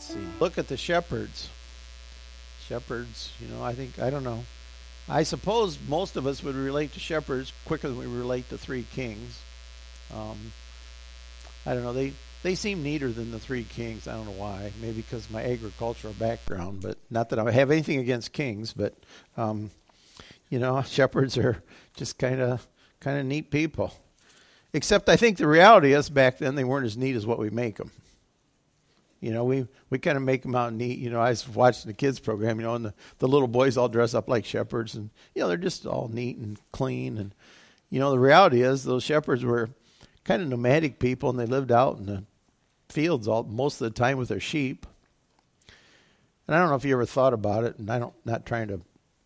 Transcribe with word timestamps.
Let's 0.00 0.14
see. 0.14 0.26
Look 0.40 0.56
at 0.56 0.68
the 0.68 0.78
shepherds. 0.78 1.50
Shepherds, 2.66 3.32
you 3.38 3.48
know, 3.48 3.62
I 3.62 3.74
think, 3.74 3.98
I 3.98 4.08
don't 4.08 4.24
know. 4.24 4.44
I 5.10 5.24
suppose 5.24 5.78
most 5.88 6.16
of 6.16 6.26
us 6.26 6.42
would 6.42 6.54
relate 6.54 6.94
to 6.94 7.00
shepherds 7.00 7.52
quicker 7.66 7.86
than 7.88 7.98
we 7.98 8.06
relate 8.06 8.48
to 8.48 8.56
three 8.56 8.86
kings. 8.94 9.38
Um, 10.14 10.52
I 11.66 11.74
don't 11.74 11.82
know. 11.82 11.92
They 11.92 12.14
they 12.42 12.54
seem 12.54 12.82
neater 12.82 13.10
than 13.12 13.30
the 13.30 13.38
three 13.38 13.64
kings. 13.64 14.08
I 14.08 14.14
don't 14.14 14.24
know 14.24 14.32
why. 14.32 14.72
Maybe 14.80 15.02
because 15.02 15.28
my 15.28 15.44
agricultural 15.44 16.14
background, 16.14 16.80
but 16.80 16.96
not 17.10 17.28
that 17.28 17.38
I 17.38 17.50
have 17.50 17.70
anything 17.70 17.98
against 17.98 18.32
kings. 18.32 18.72
But 18.72 18.94
um, 19.36 19.70
you 20.48 20.58
know, 20.58 20.80
shepherds 20.86 21.36
are 21.36 21.62
just 21.94 22.18
kind 22.18 22.40
of 22.40 22.66
kind 23.00 23.18
of 23.18 23.26
neat 23.26 23.50
people. 23.50 23.92
Except 24.72 25.10
I 25.10 25.16
think 25.16 25.36
the 25.36 25.46
reality 25.46 25.92
is 25.92 26.08
back 26.08 26.38
then 26.38 26.54
they 26.54 26.64
weren't 26.64 26.86
as 26.86 26.96
neat 26.96 27.16
as 27.16 27.26
what 27.26 27.38
we 27.38 27.50
make 27.50 27.76
them. 27.76 27.90
You 29.20 29.32
know, 29.32 29.44
we, 29.44 29.66
we 29.90 29.98
kind 29.98 30.16
of 30.16 30.22
make 30.22 30.42
them 30.42 30.54
out 30.54 30.72
neat. 30.72 30.98
You 30.98 31.10
know, 31.10 31.20
I 31.20 31.30
was 31.30 31.46
watching 31.46 31.88
the 31.88 31.94
kids 31.94 32.18
program, 32.18 32.58
you 32.58 32.66
know, 32.66 32.74
and 32.74 32.86
the, 32.86 32.94
the 33.18 33.28
little 33.28 33.48
boys 33.48 33.76
all 33.76 33.88
dress 33.88 34.14
up 34.14 34.28
like 34.28 34.44
shepherds 34.44 34.94
and, 34.94 35.10
you 35.34 35.42
know, 35.42 35.48
they're 35.48 35.58
just 35.58 35.86
all 35.86 36.08
neat 36.08 36.38
and 36.38 36.58
clean. 36.72 37.18
And, 37.18 37.34
you 37.90 38.00
know, 38.00 38.10
the 38.10 38.18
reality 38.18 38.62
is 38.62 38.82
those 38.82 39.04
shepherds 39.04 39.44
were 39.44 39.70
kind 40.24 40.40
of 40.40 40.48
nomadic 40.48 40.98
people 40.98 41.28
and 41.28 41.38
they 41.38 41.46
lived 41.46 41.70
out 41.70 41.98
in 41.98 42.06
the 42.06 42.24
fields 42.88 43.28
all 43.28 43.42
most 43.44 43.80
of 43.80 43.84
the 43.84 43.98
time 43.98 44.16
with 44.16 44.28
their 44.28 44.40
sheep. 44.40 44.86
And 46.46 46.56
I 46.56 46.60
don't 46.60 46.70
know 46.70 46.76
if 46.76 46.84
you 46.84 46.94
ever 46.94 47.06
thought 47.06 47.32
about 47.32 47.62
it, 47.62 47.78
and 47.78 47.88
I 47.88 48.00
don't 48.00 48.14
not 48.24 48.44
trying 48.44 48.68
to 48.68 48.80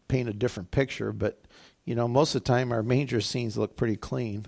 paint 0.08 0.28
a 0.28 0.34
different 0.34 0.70
picture, 0.70 1.10
but 1.10 1.40
you 1.86 1.94
know, 1.94 2.06
most 2.06 2.34
of 2.34 2.44
the 2.44 2.46
time 2.46 2.70
our 2.70 2.82
manger 2.82 3.22
scenes 3.22 3.56
look 3.56 3.76
pretty 3.76 3.96
clean. 3.96 4.46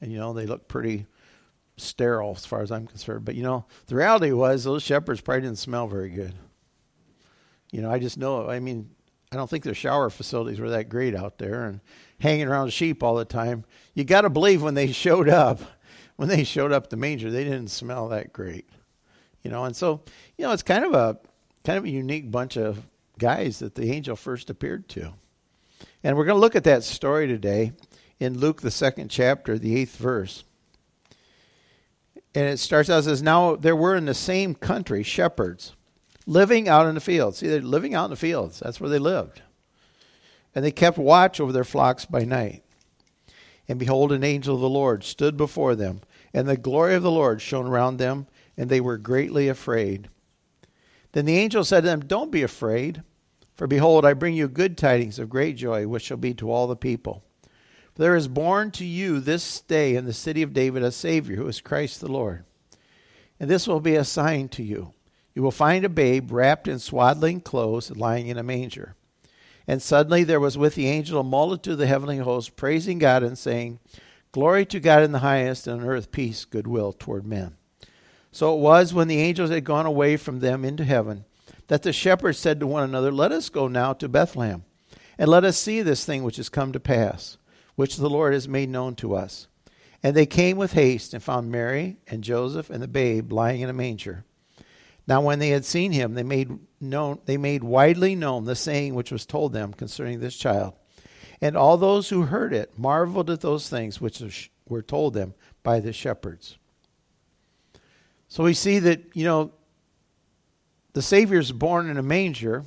And 0.00 0.12
you 0.12 0.18
know, 0.18 0.32
they 0.32 0.46
look 0.46 0.68
pretty 0.68 1.06
sterile 1.76 2.32
as 2.36 2.46
far 2.46 2.62
as 2.62 2.70
I'm 2.70 2.86
concerned. 2.86 3.24
But 3.24 3.34
you 3.34 3.42
know, 3.42 3.66
the 3.86 3.96
reality 3.96 4.32
was 4.32 4.64
those 4.64 4.82
shepherds 4.82 5.20
probably 5.20 5.42
didn't 5.42 5.58
smell 5.58 5.86
very 5.86 6.10
good. 6.10 6.34
You 7.70 7.82
know, 7.82 7.90
I 7.90 7.98
just 7.98 8.18
know 8.18 8.48
I 8.48 8.60
mean, 8.60 8.90
I 9.32 9.36
don't 9.36 9.50
think 9.50 9.64
their 9.64 9.74
shower 9.74 10.10
facilities 10.10 10.60
were 10.60 10.70
that 10.70 10.88
great 10.88 11.14
out 11.14 11.38
there 11.38 11.64
and 11.64 11.80
hanging 12.20 12.46
around 12.46 12.72
sheep 12.72 13.02
all 13.02 13.16
the 13.16 13.24
time. 13.24 13.64
You 13.94 14.04
got 14.04 14.22
to 14.22 14.30
believe 14.30 14.62
when 14.62 14.74
they 14.74 14.92
showed 14.92 15.28
up, 15.28 15.60
when 16.16 16.28
they 16.28 16.44
showed 16.44 16.72
up 16.72 16.88
the 16.88 16.96
manger, 16.96 17.30
they 17.30 17.44
didn't 17.44 17.68
smell 17.68 18.08
that 18.08 18.32
great. 18.32 18.68
You 19.42 19.50
know, 19.50 19.64
and 19.64 19.76
so, 19.76 20.02
you 20.38 20.46
know, 20.46 20.52
it's 20.52 20.62
kind 20.62 20.84
of 20.84 20.94
a 20.94 21.18
kind 21.64 21.78
of 21.78 21.84
a 21.84 21.90
unique 21.90 22.30
bunch 22.30 22.56
of 22.56 22.86
guys 23.18 23.58
that 23.58 23.74
the 23.74 23.90
angel 23.90 24.16
first 24.16 24.50
appeared 24.50 24.88
to. 24.90 25.12
And 26.02 26.16
we're 26.16 26.24
going 26.24 26.36
to 26.36 26.40
look 26.40 26.56
at 26.56 26.64
that 26.64 26.84
story 26.84 27.26
today 27.26 27.72
in 28.20 28.38
Luke, 28.38 28.60
the 28.60 28.70
second 28.70 29.08
chapter, 29.08 29.58
the 29.58 29.76
eighth 29.76 29.96
verse. 29.96 30.44
And 32.34 32.46
it 32.46 32.58
starts 32.58 32.90
out 32.90 33.06
as 33.06 33.22
Now 33.22 33.56
there 33.56 33.76
were 33.76 33.94
in 33.94 34.06
the 34.06 34.14
same 34.14 34.54
country 34.54 35.02
shepherds 35.02 35.74
living 36.26 36.68
out 36.68 36.86
in 36.86 36.94
the 36.94 37.00
fields. 37.00 37.38
See, 37.38 37.48
they're 37.48 37.60
living 37.60 37.94
out 37.94 38.06
in 38.06 38.10
the 38.10 38.16
fields. 38.16 38.60
That's 38.60 38.80
where 38.80 38.90
they 38.90 38.98
lived. 38.98 39.42
And 40.54 40.64
they 40.64 40.72
kept 40.72 40.98
watch 40.98 41.40
over 41.40 41.52
their 41.52 41.64
flocks 41.64 42.04
by 42.04 42.24
night. 42.24 42.62
And 43.68 43.78
behold, 43.78 44.12
an 44.12 44.24
angel 44.24 44.54
of 44.54 44.60
the 44.60 44.68
Lord 44.68 45.04
stood 45.04 45.36
before 45.36 45.74
them, 45.74 46.02
and 46.32 46.46
the 46.46 46.56
glory 46.56 46.94
of 46.94 47.02
the 47.02 47.10
Lord 47.10 47.40
shone 47.40 47.66
around 47.66 47.96
them, 47.96 48.26
and 48.56 48.68
they 48.68 48.80
were 48.80 48.98
greatly 48.98 49.48
afraid. 49.48 50.08
Then 51.12 51.24
the 51.24 51.38
angel 51.38 51.64
said 51.64 51.82
to 51.82 51.86
them, 51.86 52.00
Don't 52.00 52.30
be 52.30 52.42
afraid, 52.42 53.02
for 53.54 53.66
behold, 53.66 54.04
I 54.04 54.12
bring 54.12 54.34
you 54.34 54.48
good 54.48 54.76
tidings 54.76 55.18
of 55.18 55.30
great 55.30 55.56
joy, 55.56 55.86
which 55.86 56.04
shall 56.04 56.16
be 56.16 56.34
to 56.34 56.50
all 56.50 56.66
the 56.66 56.76
people. 56.76 57.24
There 57.96 58.16
is 58.16 58.28
born 58.28 58.70
to 58.72 58.84
you 58.84 59.20
this 59.20 59.60
day 59.60 59.94
in 59.94 60.04
the 60.04 60.12
city 60.12 60.42
of 60.42 60.52
David 60.52 60.82
a 60.82 60.90
Savior, 60.90 61.36
who 61.36 61.46
is 61.46 61.60
Christ 61.60 62.00
the 62.00 62.10
Lord. 62.10 62.44
And 63.38 63.48
this 63.48 63.66
will 63.66 63.80
be 63.80 63.94
a 63.94 64.04
sign 64.04 64.48
to 64.50 64.62
you. 64.62 64.92
You 65.34 65.42
will 65.42 65.50
find 65.50 65.84
a 65.84 65.88
babe 65.88 66.30
wrapped 66.30 66.68
in 66.68 66.78
swaddling 66.78 67.40
clothes, 67.40 67.90
lying 67.90 68.28
in 68.28 68.38
a 68.38 68.42
manger. 68.42 68.94
And 69.66 69.80
suddenly 69.80 70.24
there 70.24 70.40
was 70.40 70.58
with 70.58 70.74
the 70.74 70.88
angel 70.88 71.20
a 71.20 71.24
multitude 71.24 71.74
of 71.74 71.78
the 71.78 71.86
heavenly 71.86 72.18
host, 72.18 72.56
praising 72.56 72.98
God 72.98 73.22
and 73.22 73.38
saying, 73.38 73.78
Glory 74.32 74.66
to 74.66 74.80
God 74.80 75.02
in 75.02 75.12
the 75.12 75.20
highest, 75.20 75.66
and 75.66 75.80
on 75.80 75.88
earth 75.88 76.10
peace, 76.10 76.44
goodwill 76.44 76.92
toward 76.92 77.24
men. 77.24 77.56
So 78.32 78.54
it 78.54 78.60
was 78.60 78.92
when 78.92 79.06
the 79.06 79.20
angels 79.20 79.50
had 79.50 79.64
gone 79.64 79.86
away 79.86 80.16
from 80.16 80.40
them 80.40 80.64
into 80.64 80.84
heaven 80.84 81.24
that 81.68 81.82
the 81.82 81.92
shepherds 81.92 82.38
said 82.38 82.60
to 82.60 82.66
one 82.66 82.82
another, 82.82 83.12
Let 83.12 83.32
us 83.32 83.48
go 83.48 83.68
now 83.68 83.92
to 83.94 84.08
Bethlehem, 84.08 84.64
and 85.18 85.30
let 85.30 85.44
us 85.44 85.56
see 85.56 85.82
this 85.82 86.04
thing 86.04 86.24
which 86.24 86.36
has 86.36 86.48
come 86.48 86.72
to 86.72 86.80
pass, 86.80 87.38
which 87.76 87.96
the 87.96 88.10
Lord 88.10 88.32
has 88.32 88.48
made 88.48 88.68
known 88.68 88.94
to 88.96 89.14
us. 89.14 89.48
And 90.02 90.14
they 90.14 90.26
came 90.26 90.56
with 90.56 90.74
haste 90.74 91.14
and 91.14 91.22
found 91.22 91.50
Mary 91.50 91.96
and 92.06 92.22
Joseph 92.22 92.70
and 92.70 92.82
the 92.82 92.88
babe 92.88 93.32
lying 93.32 93.62
in 93.62 93.70
a 93.70 93.74
manger. 93.74 94.24
Now 95.06 95.20
when 95.20 95.38
they 95.38 95.48
had 95.48 95.64
seen 95.64 95.92
him, 95.92 96.14
they 96.14 96.22
made 96.22 96.50
known 96.80 97.20
they 97.24 97.36
made 97.36 97.64
widely 97.64 98.14
known 98.14 98.44
the 98.44 98.56
saying 98.56 98.94
which 98.94 99.10
was 99.10 99.26
told 99.26 99.52
them 99.52 99.72
concerning 99.72 100.20
this 100.20 100.36
child. 100.36 100.74
And 101.40 101.56
all 101.56 101.76
those 101.76 102.08
who 102.08 102.22
heard 102.22 102.52
it 102.52 102.78
marveled 102.78 103.30
at 103.30 103.40
those 103.40 103.68
things 103.68 104.00
which 104.00 104.50
were 104.68 104.82
told 104.82 105.14
them 105.14 105.34
by 105.62 105.80
the 105.80 105.92
shepherds. 105.92 106.58
So 108.28 108.44
we 108.44 108.54
see 108.54 108.78
that, 108.80 109.02
you 109.14 109.24
know, 109.24 109.52
the 110.92 111.02
Savior 111.02 111.38
is 111.38 111.52
born 111.52 111.88
in 111.88 111.98
a 111.98 112.02
manger 112.02 112.64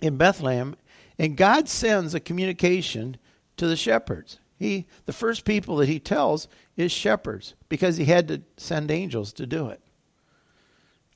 in 0.00 0.16
Bethlehem, 0.16 0.76
and 1.18 1.36
God 1.36 1.68
sends 1.68 2.14
a 2.14 2.20
communication 2.20 3.16
to 3.56 3.66
the 3.66 3.76
shepherds. 3.76 4.38
He, 4.58 4.86
the 5.06 5.12
first 5.12 5.44
people 5.44 5.76
that 5.76 5.88
he 5.88 5.98
tells 5.98 6.46
is 6.76 6.92
shepherds 6.92 7.54
because 7.68 7.96
he 7.96 8.04
had 8.04 8.28
to 8.28 8.42
send 8.56 8.90
angels 8.90 9.32
to 9.34 9.46
do 9.46 9.68
it. 9.68 9.80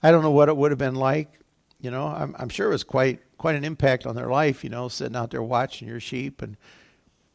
I 0.03 0.11
don't 0.11 0.23
know 0.23 0.31
what 0.31 0.49
it 0.49 0.57
would 0.57 0.73
have 0.73 0.79
been 0.79 0.97
like. 0.97 1.41
You 1.81 1.91
know, 1.91 2.07
I'm, 2.07 2.35
I'm 2.39 2.49
sure 2.49 2.69
it 2.69 2.73
was 2.73 2.85
quite 2.85 3.21
quite 3.39 3.55
an 3.55 3.65
impact 3.65 4.07
on 4.07 4.17
their 4.17 4.31
life. 4.31 4.65
You 4.65 4.71
know, 4.71 4.89
sitting 4.89 5.17
out 5.17 5.31
there 5.31 5.43
watching 5.43 5.89
your 5.89 6.01
sheep, 6.01 6.43
and 6.43 6.57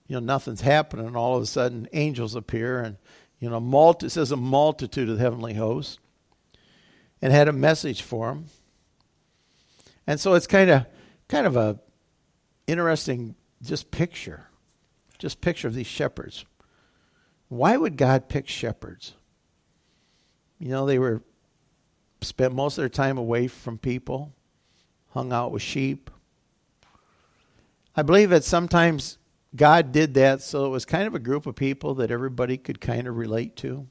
you 0.07 0.15
know 0.15 0.19
nothing's 0.19 0.61
happening, 0.61 1.05
and 1.05 1.15
all 1.15 1.37
of 1.37 1.43
a 1.43 1.45
sudden 1.45 1.87
angels 1.93 2.35
appear, 2.35 2.81
and 2.81 2.97
you 3.39 3.49
know, 3.49 3.59
multi, 3.59 4.05
it 4.05 4.11
says 4.11 4.31
a 4.31 4.37
multitude 4.37 5.09
of 5.09 5.17
the 5.17 5.23
heavenly 5.23 5.55
hosts, 5.55 5.99
and 7.21 7.33
had 7.33 7.47
a 7.47 7.53
message 7.53 8.01
for 8.01 8.29
them. 8.29 8.45
And 10.05 10.19
so 10.19 10.33
it's 10.33 10.47
kind 10.47 10.69
of 10.69 10.85
kind 11.27 11.47
of 11.47 11.55
a 11.55 11.79
interesting 12.67 13.35
just 13.61 13.91
picture, 13.91 14.47
just 15.21 15.39
picture 15.39 15.69
these 15.69 15.85
shepherds. 15.85 16.45
Why 17.47 17.77
would 17.77 17.95
God 17.95 18.27
pick 18.27 18.47
shepherds? 18.47 19.13
You 20.57 20.69
know, 20.69 20.87
they 20.87 20.97
were 20.97 21.21
spent 22.21 22.55
most 22.55 22.79
of 22.79 22.81
their 22.81 22.89
time 22.89 23.19
away 23.19 23.45
from 23.47 23.77
people, 23.77 24.33
hung 25.09 25.31
out 25.31 25.51
with 25.51 25.61
sheep. 25.61 26.09
I 27.95 28.01
believe 28.01 28.31
that 28.31 28.43
sometimes 28.43 29.19
God 29.55 29.91
did 29.91 30.15
that 30.15 30.41
so 30.41 30.65
it 30.65 30.69
was 30.69 30.85
kind 30.85 31.05
of 31.05 31.13
a 31.13 31.19
group 31.19 31.45
of 31.45 31.55
people 31.55 31.93
that 31.95 32.09
everybody 32.09 32.57
could 32.57 32.81
kind 32.81 33.07
of 33.07 33.15
relate 33.15 33.55
to. 33.57 33.85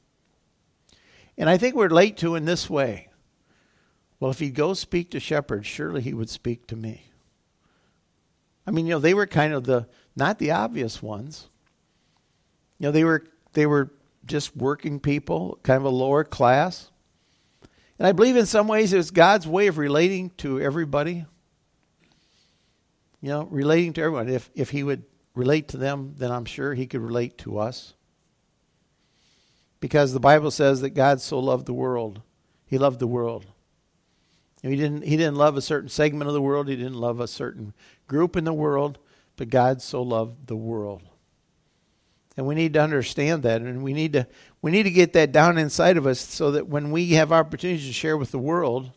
And 1.38 1.48
I 1.48 1.58
think 1.58 1.76
we're 1.76 1.86
relate 1.86 2.16
to 2.18 2.34
in 2.34 2.44
this 2.44 2.68
way. 2.68 3.08
Well, 4.18 4.32
if 4.32 4.40
he'd 4.40 4.56
go 4.56 4.74
speak 4.74 5.12
to 5.12 5.20
shepherds, 5.20 5.68
surely 5.68 6.02
he 6.02 6.12
would 6.12 6.28
speak 6.28 6.66
to 6.66 6.76
me. 6.76 7.09
I 8.70 8.72
mean, 8.72 8.86
you 8.86 8.92
know, 8.92 9.00
they 9.00 9.14
were 9.14 9.26
kind 9.26 9.52
of 9.52 9.64
the 9.64 9.88
not 10.14 10.38
the 10.38 10.52
obvious 10.52 11.02
ones. 11.02 11.48
You 12.78 12.86
know, 12.86 12.92
they 12.92 13.02
were 13.02 13.26
they 13.52 13.66
were 13.66 13.90
just 14.24 14.56
working 14.56 15.00
people, 15.00 15.58
kind 15.64 15.76
of 15.76 15.82
a 15.82 15.88
lower 15.88 16.22
class. 16.22 16.92
And 17.98 18.06
I 18.06 18.12
believe 18.12 18.36
in 18.36 18.46
some 18.46 18.68
ways 18.68 18.92
it's 18.92 19.10
God's 19.10 19.44
way 19.44 19.66
of 19.66 19.76
relating 19.76 20.30
to 20.36 20.60
everybody. 20.60 21.24
You 23.20 23.28
know, 23.28 23.42
relating 23.50 23.92
to 23.94 24.02
everyone. 24.02 24.28
If 24.28 24.48
if 24.54 24.70
he 24.70 24.84
would 24.84 25.02
relate 25.34 25.66
to 25.68 25.76
them, 25.76 26.14
then 26.16 26.30
I'm 26.30 26.44
sure 26.44 26.72
he 26.72 26.86
could 26.86 27.00
relate 27.00 27.38
to 27.38 27.58
us. 27.58 27.94
Because 29.80 30.12
the 30.12 30.20
Bible 30.20 30.52
says 30.52 30.80
that 30.82 30.90
God 30.90 31.20
so 31.20 31.40
loved 31.40 31.66
the 31.66 31.72
world. 31.72 32.22
He 32.66 32.78
loved 32.78 33.00
the 33.00 33.08
world. 33.08 33.46
He 34.62 34.76
didn't 34.76 35.02
he 35.02 35.16
didn't 35.16 35.36
love 35.36 35.56
a 35.56 35.62
certain 35.62 35.88
segment 35.88 36.28
of 36.28 36.34
the 36.34 36.42
world, 36.42 36.68
he 36.68 36.76
didn't 36.76 36.94
love 36.94 37.20
a 37.20 37.28
certain 37.28 37.72
group 38.06 38.36
in 38.36 38.44
the 38.44 38.52
world, 38.52 38.98
but 39.36 39.48
God 39.48 39.80
so 39.80 40.02
loved 40.02 40.46
the 40.46 40.56
world. 40.56 41.02
And 42.36 42.46
we 42.46 42.54
need 42.54 42.74
to 42.74 42.82
understand 42.82 43.42
that 43.42 43.62
and 43.62 43.82
we 43.82 43.92
need 43.92 44.12
to 44.12 44.26
we 44.60 44.70
need 44.70 44.82
to 44.84 44.90
get 44.90 45.14
that 45.14 45.32
down 45.32 45.58
inside 45.58 45.96
of 45.96 46.06
us 46.06 46.20
so 46.20 46.50
that 46.50 46.68
when 46.68 46.90
we 46.90 47.10
have 47.12 47.32
opportunities 47.32 47.86
to 47.86 47.92
share 47.92 48.16
with 48.16 48.30
the 48.30 48.38
world 48.38 48.92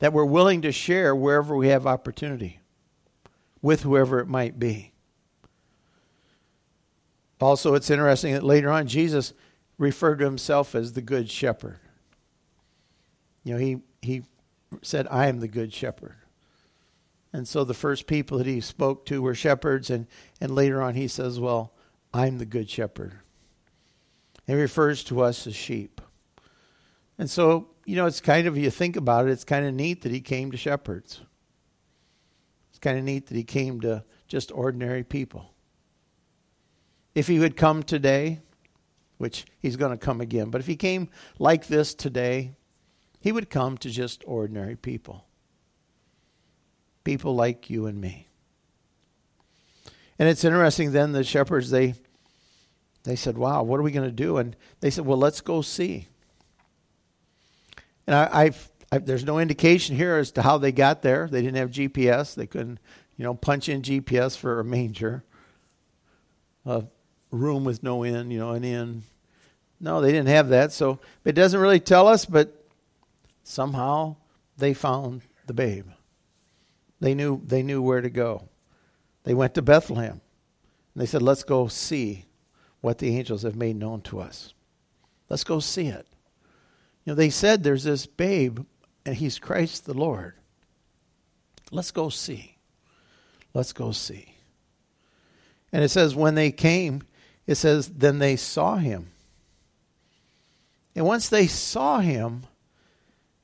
that 0.00 0.12
we're 0.12 0.24
willing 0.24 0.62
to 0.62 0.72
share 0.72 1.14
wherever 1.14 1.54
we 1.54 1.68
have 1.68 1.86
opportunity 1.86 2.60
with 3.62 3.82
whoever 3.82 4.18
it 4.18 4.26
might 4.26 4.58
be. 4.58 4.92
Also, 7.40 7.74
it's 7.74 7.90
interesting 7.90 8.34
that 8.34 8.42
later 8.42 8.70
on 8.70 8.86
Jesus 8.86 9.32
referred 9.78 10.18
to 10.18 10.24
himself 10.24 10.74
as 10.74 10.92
the 10.92 11.00
good 11.00 11.30
shepherd. 11.30 11.78
You 13.44 13.54
know, 13.54 13.60
he, 13.60 13.78
he 14.02 14.22
said, 14.82 15.06
I 15.10 15.26
am 15.26 15.40
the 15.40 15.48
good 15.48 15.72
shepherd. 15.72 16.16
And 17.32 17.46
so 17.46 17.64
the 17.64 17.74
first 17.74 18.06
people 18.06 18.38
that 18.38 18.46
he 18.46 18.60
spoke 18.60 19.06
to 19.06 19.22
were 19.22 19.34
shepherds, 19.34 19.90
and, 19.90 20.06
and 20.40 20.54
later 20.54 20.82
on 20.82 20.94
he 20.94 21.06
says, 21.06 21.38
Well, 21.38 21.72
I'm 22.12 22.38
the 22.38 22.46
good 22.46 22.68
shepherd. 22.68 23.14
He 24.46 24.54
refers 24.54 25.04
to 25.04 25.20
us 25.22 25.46
as 25.46 25.54
sheep. 25.54 26.00
And 27.18 27.30
so, 27.30 27.68
you 27.84 27.96
know, 27.96 28.06
it's 28.06 28.20
kind 28.20 28.46
of, 28.46 28.56
you 28.56 28.70
think 28.70 28.96
about 28.96 29.28
it, 29.28 29.30
it's 29.30 29.44
kind 29.44 29.64
of 29.64 29.74
neat 29.74 30.02
that 30.02 30.12
he 30.12 30.20
came 30.20 30.50
to 30.50 30.56
shepherds. 30.56 31.20
It's 32.70 32.78
kind 32.78 32.98
of 32.98 33.04
neat 33.04 33.26
that 33.26 33.36
he 33.36 33.44
came 33.44 33.80
to 33.82 34.02
just 34.26 34.50
ordinary 34.50 35.04
people. 35.04 35.52
If 37.14 37.28
he 37.28 37.38
would 37.38 37.56
come 37.56 37.82
today, 37.82 38.40
which 39.18 39.44
he's 39.60 39.76
going 39.76 39.92
to 39.92 39.98
come 39.98 40.20
again, 40.20 40.50
but 40.50 40.60
if 40.60 40.66
he 40.66 40.76
came 40.76 41.10
like 41.38 41.66
this 41.66 41.94
today, 41.94 42.56
he 43.20 43.32
would 43.32 43.50
come 43.50 43.76
to 43.78 43.90
just 43.90 44.24
ordinary 44.26 44.76
people. 44.76 45.26
People 47.04 47.34
like 47.34 47.70
you 47.70 47.86
and 47.86 48.00
me. 48.00 48.28
And 50.18 50.28
it's 50.28 50.44
interesting 50.44 50.92
then 50.92 51.12
the 51.12 51.24
shepherds 51.24 51.70
they 51.70 51.94
they 53.04 53.16
said, 53.16 53.38
"Wow, 53.38 53.62
what 53.62 53.80
are 53.80 53.82
we 53.82 53.92
going 53.92 54.08
to 54.08 54.12
do?" 54.12 54.36
And 54.36 54.54
they 54.80 54.90
said, 54.90 55.06
"Well, 55.06 55.16
let's 55.16 55.40
go 55.40 55.62
see." 55.62 56.08
And 58.06 58.14
I, 58.14 58.28
I've, 58.30 58.70
I, 58.92 58.98
there's 58.98 59.24
no 59.24 59.38
indication 59.38 59.96
here 59.96 60.16
as 60.16 60.32
to 60.32 60.42
how 60.42 60.58
they 60.58 60.72
got 60.72 61.00
there. 61.00 61.28
They 61.30 61.40
didn't 61.40 61.56
have 61.56 61.70
GPS. 61.70 62.34
They 62.34 62.46
couldn't, 62.46 62.80
you 63.16 63.24
know, 63.24 63.34
punch 63.34 63.68
in 63.68 63.82
GPS 63.82 64.36
for 64.36 64.60
a 64.60 64.64
manger, 64.64 65.24
a 66.66 66.84
room 67.30 67.64
with 67.64 67.82
no 67.82 68.04
inn, 68.04 68.30
you 68.30 68.38
know, 68.38 68.50
an 68.50 68.64
inn. 68.64 69.04
No, 69.80 70.02
they 70.02 70.12
didn't 70.12 70.28
have 70.28 70.48
that. 70.50 70.72
So 70.72 70.98
it 71.24 71.32
doesn't 71.32 71.58
really 71.60 71.80
tell 71.80 72.06
us, 72.06 72.26
but 72.26 72.59
somehow 73.50 74.16
they 74.56 74.74
found 74.74 75.22
the 75.46 75.54
babe. 75.54 75.86
They 77.00 77.14
knew 77.14 77.40
they 77.44 77.62
knew 77.62 77.82
where 77.82 78.00
to 78.00 78.10
go. 78.10 78.48
They 79.24 79.34
went 79.34 79.54
to 79.54 79.62
Bethlehem. 79.62 80.20
And 80.94 81.02
they 81.02 81.06
said, 81.06 81.22
"Let's 81.22 81.44
go 81.44 81.68
see 81.68 82.26
what 82.80 82.98
the 82.98 83.16
angels 83.16 83.42
have 83.42 83.56
made 83.56 83.76
known 83.76 84.02
to 84.02 84.20
us. 84.20 84.54
Let's 85.28 85.44
go 85.44 85.60
see 85.60 85.86
it." 85.86 86.06
You 87.04 87.12
know, 87.12 87.14
they 87.14 87.30
said 87.30 87.62
there's 87.62 87.84
this 87.84 88.06
babe 88.06 88.60
and 89.06 89.16
he's 89.16 89.38
Christ 89.38 89.86
the 89.86 89.94
Lord. 89.94 90.34
Let's 91.70 91.90
go 91.90 92.08
see. 92.08 92.58
Let's 93.54 93.72
go 93.72 93.92
see. 93.92 94.36
And 95.72 95.82
it 95.82 95.88
says 95.88 96.14
when 96.14 96.34
they 96.34 96.50
came, 96.50 97.02
it 97.46 97.54
says 97.54 97.88
then 97.88 98.18
they 98.18 98.36
saw 98.36 98.76
him 98.76 99.12
and 100.94 101.06
once 101.06 101.28
they 101.28 101.46
saw 101.46 102.00
him, 102.00 102.44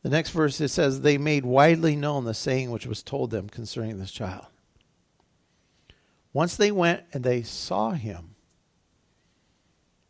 the 0.06 0.10
next 0.10 0.30
verse 0.30 0.60
it 0.60 0.68
says, 0.68 1.00
they 1.00 1.18
made 1.18 1.44
widely 1.44 1.96
known 1.96 2.26
the 2.26 2.32
saying 2.32 2.70
which 2.70 2.86
was 2.86 3.02
told 3.02 3.32
them 3.32 3.48
concerning 3.48 3.98
this 3.98 4.12
child. 4.12 4.46
Once 6.32 6.54
they 6.54 6.70
went 6.70 7.02
and 7.12 7.24
they 7.24 7.42
saw 7.42 7.90
him, 7.90 8.36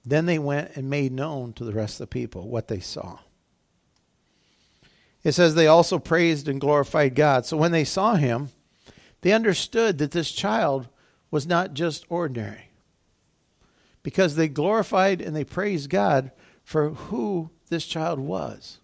then 0.05 0.27
they 0.27 0.39
went 0.39 0.77
and 0.77 0.91
made 0.91 1.13
known 1.13 1.55
to 1.55 1.65
the 1.65 1.73
rest 1.73 1.95
of 1.95 2.11
the 2.11 2.13
people 2.13 2.47
what 2.47 2.69
they 2.69 2.79
saw. 2.79 3.21
It 5.25 5.33
says 5.33 5.55
they 5.55 5.67
also 5.67 5.99
praised 5.99 6.47
and 6.47 6.61
glorified 6.61 7.15
God. 7.15 7.47
So 7.47 7.57
when 7.57 7.73
they 7.73 7.85
saw 7.85 8.17
him, 8.17 8.51
they 9.23 9.33
understood 9.33 9.97
that 9.97 10.11
this 10.11 10.31
child 10.31 10.89
was 11.31 11.47
not 11.47 11.73
just 11.73 12.05
ordinary. 12.11 12.69
Because 14.03 14.37
they 14.37 14.49
glorified 14.49 15.23
and 15.23 15.35
they 15.35 15.43
praised 15.43 15.89
God 15.89 16.33
for 16.65 16.91
who 16.91 17.49
this 17.71 17.87
child 17.87 18.19
was. 18.19 18.79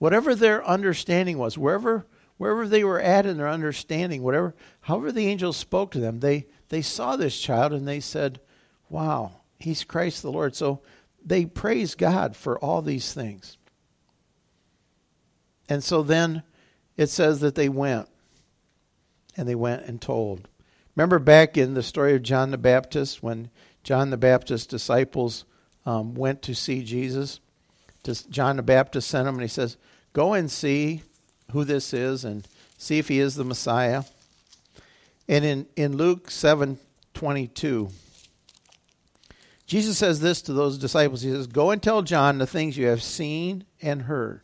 Whatever 0.00 0.34
their 0.34 0.66
understanding 0.66 1.36
was, 1.36 1.58
wherever 1.58 2.06
wherever 2.38 2.66
they 2.66 2.82
were 2.82 2.98
at 2.98 3.26
in 3.26 3.36
their 3.36 3.50
understanding, 3.50 4.22
whatever 4.22 4.54
however 4.80 5.12
the 5.12 5.26
angels 5.26 5.58
spoke 5.58 5.90
to 5.90 6.00
them, 6.00 6.20
they 6.20 6.46
they 6.70 6.80
saw 6.80 7.16
this 7.16 7.38
child 7.38 7.74
and 7.74 7.86
they 7.86 8.00
said, 8.00 8.40
"Wow, 8.88 9.42
he's 9.58 9.84
Christ 9.84 10.22
the 10.22 10.32
Lord." 10.32 10.56
So 10.56 10.80
they 11.22 11.44
praised 11.44 11.98
God 11.98 12.34
for 12.34 12.58
all 12.58 12.80
these 12.80 13.12
things. 13.12 13.58
And 15.68 15.84
so 15.84 16.02
then 16.02 16.44
it 16.96 17.08
says 17.08 17.40
that 17.40 17.54
they 17.54 17.68
went 17.68 18.08
and 19.36 19.46
they 19.46 19.54
went 19.54 19.84
and 19.84 20.00
told. 20.00 20.48
Remember 20.96 21.18
back 21.18 21.58
in 21.58 21.74
the 21.74 21.82
story 21.82 22.14
of 22.14 22.22
John 22.22 22.52
the 22.52 22.58
Baptist 22.58 23.22
when 23.22 23.50
John 23.82 24.08
the 24.08 24.16
Baptist's 24.16 24.66
disciples 24.66 25.44
um, 25.84 26.14
went 26.14 26.40
to 26.40 26.54
see 26.54 26.82
Jesus. 26.82 27.40
John 28.30 28.56
the 28.56 28.62
Baptist 28.62 29.08
sent 29.08 29.26
them 29.26 29.34
and 29.34 29.42
he 29.42 29.48
says, 29.48 29.76
Go 30.12 30.34
and 30.34 30.50
see 30.50 31.02
who 31.52 31.64
this 31.64 31.92
is 31.92 32.24
and 32.24 32.46
see 32.78 32.98
if 32.98 33.08
he 33.08 33.20
is 33.20 33.34
the 33.34 33.44
Messiah. 33.44 34.04
And 35.28 35.44
in, 35.44 35.66
in 35.76 35.96
Luke 35.96 36.30
7 36.30 36.78
22, 37.14 37.90
Jesus 39.66 39.98
says 39.98 40.20
this 40.20 40.42
to 40.42 40.52
those 40.52 40.78
disciples. 40.78 41.22
He 41.22 41.30
says, 41.30 41.46
Go 41.46 41.70
and 41.70 41.82
tell 41.82 42.02
John 42.02 42.38
the 42.38 42.46
things 42.46 42.76
you 42.76 42.86
have 42.86 43.02
seen 43.02 43.64
and 43.80 44.02
heard. 44.02 44.40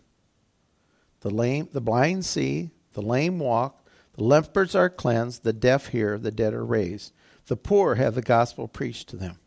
The 1.23 1.31
lame, 1.31 1.69
the 1.73 1.81
blind 1.81 2.25
see, 2.25 2.71
the 2.93 3.03
lame 3.03 3.39
walk, 3.39 3.85
the 4.15 4.25
lepers 4.25 4.75
are 4.75 4.89
cleansed, 4.89 5.43
the 5.43 5.53
deaf 5.53 5.89
hear, 5.89 6.19
the 6.19 6.31
dead 6.31 6.55
are 6.55 6.65
raised. 6.65 7.13
The 7.47 7.57
poor 7.57 7.97
have 7.97 8.15
the 8.15 8.23
gospel 8.23 8.69
preached 8.69 9.09
to 9.09 9.17
them. 9.17 9.39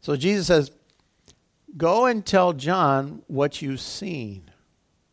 So 0.00 0.16
Jesus 0.16 0.46
says, 0.46 0.70
Go 1.76 2.06
and 2.06 2.24
tell 2.24 2.52
John 2.52 3.22
what 3.26 3.60
you've 3.62 3.80
seen. 3.80 4.50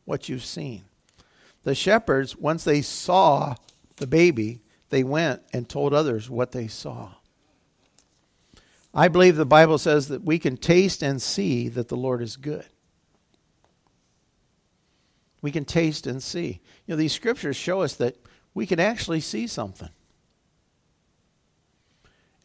What 0.06 0.30
you've 0.30 0.46
seen. 0.46 0.86
The 1.64 1.76
shepherds, 1.76 2.36
once 2.38 2.64
they 2.64 2.82
saw 2.82 3.56
the 3.98 4.08
baby, 4.08 4.62
they 4.90 5.04
went 5.04 5.42
and 5.52 5.68
told 5.68 5.94
others 5.94 6.30
what 6.30 6.52
they 6.52 6.68
saw. 6.68 7.14
I 8.94 9.10
believe 9.10 9.36
the 9.36 9.46
Bible 9.46 9.78
says 9.78 10.08
that 10.08 10.24
we 10.24 10.40
can 10.40 10.56
taste 10.56 11.04
and 11.04 11.22
see 11.22 11.68
that 11.70 11.90
the 11.90 11.98
Lord 11.98 12.22
is 12.22 12.38
good. 12.38 12.66
We 15.42 15.52
can 15.52 15.66
taste 15.66 16.08
and 16.08 16.24
see. 16.24 16.62
You 16.88 16.94
know, 16.94 16.96
these 16.96 17.14
scriptures 17.14 17.58
show 17.58 17.82
us 17.82 17.96
that 17.96 18.16
we 18.54 18.66
can 18.66 18.80
actually 18.80 19.20
see 19.20 19.48
something. 19.48 19.90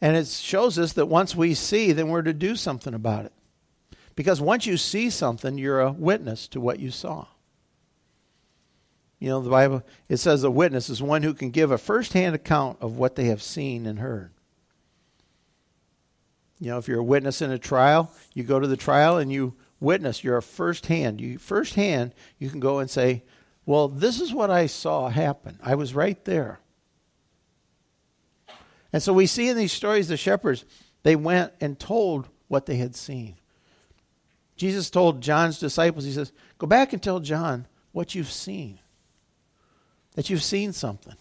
And 0.01 0.17
it 0.17 0.27
shows 0.27 0.77
us 0.77 0.93
that 0.93 1.05
once 1.05 1.35
we 1.35 1.53
see, 1.53 1.93
then 1.93 2.09
we're 2.09 2.21
to 2.23 2.33
do 2.33 2.55
something 2.55 2.93
about 2.93 3.25
it. 3.25 3.31
Because 4.15 4.41
once 4.41 4.65
you 4.65 4.77
see 4.77 5.09
something, 5.09 5.57
you're 5.57 5.81
a 5.81 5.91
witness 5.91 6.47
to 6.49 6.61
what 6.61 6.79
you 6.79 6.91
saw. 6.91 7.27
You 9.19 9.29
know, 9.29 9.41
the 9.41 9.49
Bible, 9.49 9.83
it 10.09 10.17
says 10.17 10.43
a 10.43 10.49
witness 10.49 10.89
is 10.89 11.01
one 11.01 11.21
who 11.23 11.33
can 11.33 11.51
give 11.51 11.71
a 11.71 11.77
first-hand 11.77 12.33
account 12.33 12.77
of 12.81 12.97
what 12.97 13.15
they 13.15 13.25
have 13.25 13.43
seen 13.43 13.85
and 13.85 13.99
heard. 13.99 14.31
You 16.59 16.71
know, 16.71 16.77
if 16.77 16.87
you're 16.87 16.99
a 16.99 17.03
witness 17.03 17.41
in 17.41 17.51
a 17.51 17.59
trial, 17.59 18.11
you 18.33 18.43
go 18.43 18.59
to 18.59 18.67
the 18.67 18.77
trial 18.77 19.17
and 19.17 19.31
you 19.31 19.55
witness. 19.79 20.23
You're 20.23 20.37
a 20.37 20.43
first-hand. 20.43 21.21
You 21.21 21.37
first-hand, 21.37 22.13
you 22.37 22.49
can 22.49 22.59
go 22.59 22.79
and 22.79 22.89
say, 22.89 23.23
"Well, 23.65 23.87
this 23.87 24.19
is 24.19 24.33
what 24.33 24.49
I 24.51 24.67
saw 24.67 25.09
happen. 25.09 25.59
I 25.61 25.75
was 25.75 25.95
right 25.95 26.23
there." 26.25 26.59
And 28.93 29.01
so 29.01 29.13
we 29.13 29.25
see 29.25 29.49
in 29.49 29.57
these 29.57 29.71
stories 29.71 30.07
the 30.07 30.17
shepherds, 30.17 30.65
they 31.03 31.15
went 31.15 31.53
and 31.61 31.79
told 31.79 32.27
what 32.47 32.65
they 32.65 32.75
had 32.77 32.95
seen. 32.95 33.35
Jesus 34.61 34.91
told 34.91 35.21
John's 35.21 35.57
disciples, 35.57 36.05
He 36.05 36.11
says, 36.11 36.31
Go 36.59 36.67
back 36.67 36.93
and 36.93 37.01
tell 37.01 37.19
John 37.19 37.65
what 37.93 38.13
you've 38.13 38.29
seen, 38.29 38.77
that 40.13 40.29
you've 40.29 40.43
seen 40.43 40.71
something. 40.71 41.15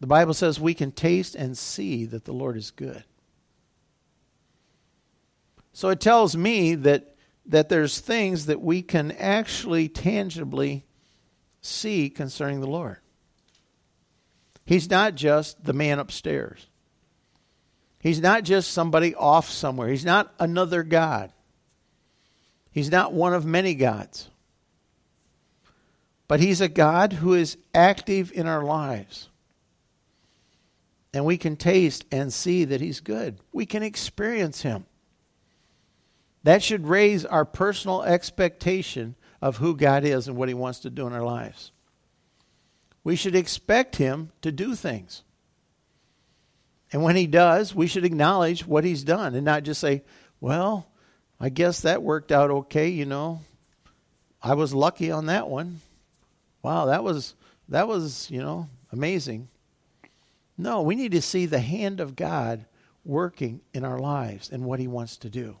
The 0.00 0.08
Bible 0.08 0.34
says 0.34 0.58
we 0.58 0.74
can 0.74 0.90
taste 0.90 1.36
and 1.36 1.56
see 1.56 2.06
that 2.06 2.24
the 2.24 2.32
Lord 2.32 2.56
is 2.56 2.72
good. 2.72 3.04
So 5.72 5.90
it 5.90 6.00
tells 6.00 6.36
me 6.36 6.74
that, 6.74 7.14
that 7.46 7.68
there's 7.68 8.00
things 8.00 8.46
that 8.46 8.60
we 8.60 8.82
can 8.82 9.12
actually 9.12 9.88
tangibly 9.88 10.84
see 11.62 12.10
concerning 12.10 12.60
the 12.60 12.66
Lord. 12.66 12.96
He's 14.66 14.90
not 14.90 15.14
just 15.14 15.62
the 15.62 15.72
man 15.72 16.00
upstairs. 16.00 16.66
He's 18.00 18.20
not 18.20 18.42
just 18.42 18.72
somebody 18.72 19.14
off 19.14 19.48
somewhere. 19.48 19.86
He's 19.86 20.04
not 20.04 20.34
another 20.40 20.82
God. 20.82 21.32
He's 22.70 22.90
not 22.90 23.12
one 23.12 23.34
of 23.34 23.44
many 23.44 23.74
gods. 23.74 24.28
But 26.28 26.40
He's 26.40 26.60
a 26.60 26.68
God 26.68 27.14
who 27.14 27.34
is 27.34 27.56
active 27.74 28.30
in 28.32 28.46
our 28.46 28.62
lives. 28.62 29.28
And 31.12 31.24
we 31.24 31.36
can 31.36 31.56
taste 31.56 32.04
and 32.12 32.32
see 32.32 32.64
that 32.64 32.80
He's 32.80 33.00
good. 33.00 33.38
We 33.52 33.66
can 33.66 33.82
experience 33.82 34.62
Him. 34.62 34.86
That 36.44 36.62
should 36.62 36.86
raise 36.86 37.24
our 37.24 37.44
personal 37.44 38.02
expectation 38.02 39.16
of 39.42 39.56
who 39.56 39.76
God 39.76 40.04
is 40.04 40.28
and 40.28 40.36
what 40.36 40.48
He 40.48 40.54
wants 40.54 40.80
to 40.80 40.90
do 40.90 41.06
in 41.06 41.12
our 41.12 41.24
lives 41.24 41.72
we 43.02 43.16
should 43.16 43.34
expect 43.34 43.96
him 43.96 44.30
to 44.42 44.52
do 44.52 44.74
things. 44.74 45.22
And 46.92 47.02
when 47.02 47.16
he 47.16 47.26
does, 47.26 47.74
we 47.74 47.86
should 47.86 48.04
acknowledge 48.04 48.66
what 48.66 48.84
he's 48.84 49.04
done 49.04 49.34
and 49.34 49.44
not 49.44 49.62
just 49.62 49.80
say, 49.80 50.02
well, 50.40 50.89
I 51.40 51.48
guess 51.48 51.80
that 51.80 52.02
worked 52.02 52.30
out 52.30 52.50
okay, 52.50 52.88
you 52.88 53.06
know. 53.06 53.40
I 54.42 54.54
was 54.54 54.74
lucky 54.74 55.10
on 55.10 55.26
that 55.26 55.48
one. 55.48 55.80
Wow, 56.62 56.86
that 56.86 57.02
was 57.02 57.34
that 57.68 57.88
was, 57.88 58.30
you 58.30 58.40
know, 58.40 58.68
amazing. 58.92 59.48
No, 60.58 60.82
we 60.82 60.94
need 60.94 61.12
to 61.12 61.22
see 61.22 61.46
the 61.46 61.60
hand 61.60 62.00
of 62.00 62.16
God 62.16 62.66
working 63.04 63.62
in 63.72 63.84
our 63.84 63.98
lives 63.98 64.50
and 64.50 64.64
what 64.64 64.78
he 64.80 64.86
wants 64.86 65.16
to 65.18 65.30
do. 65.30 65.56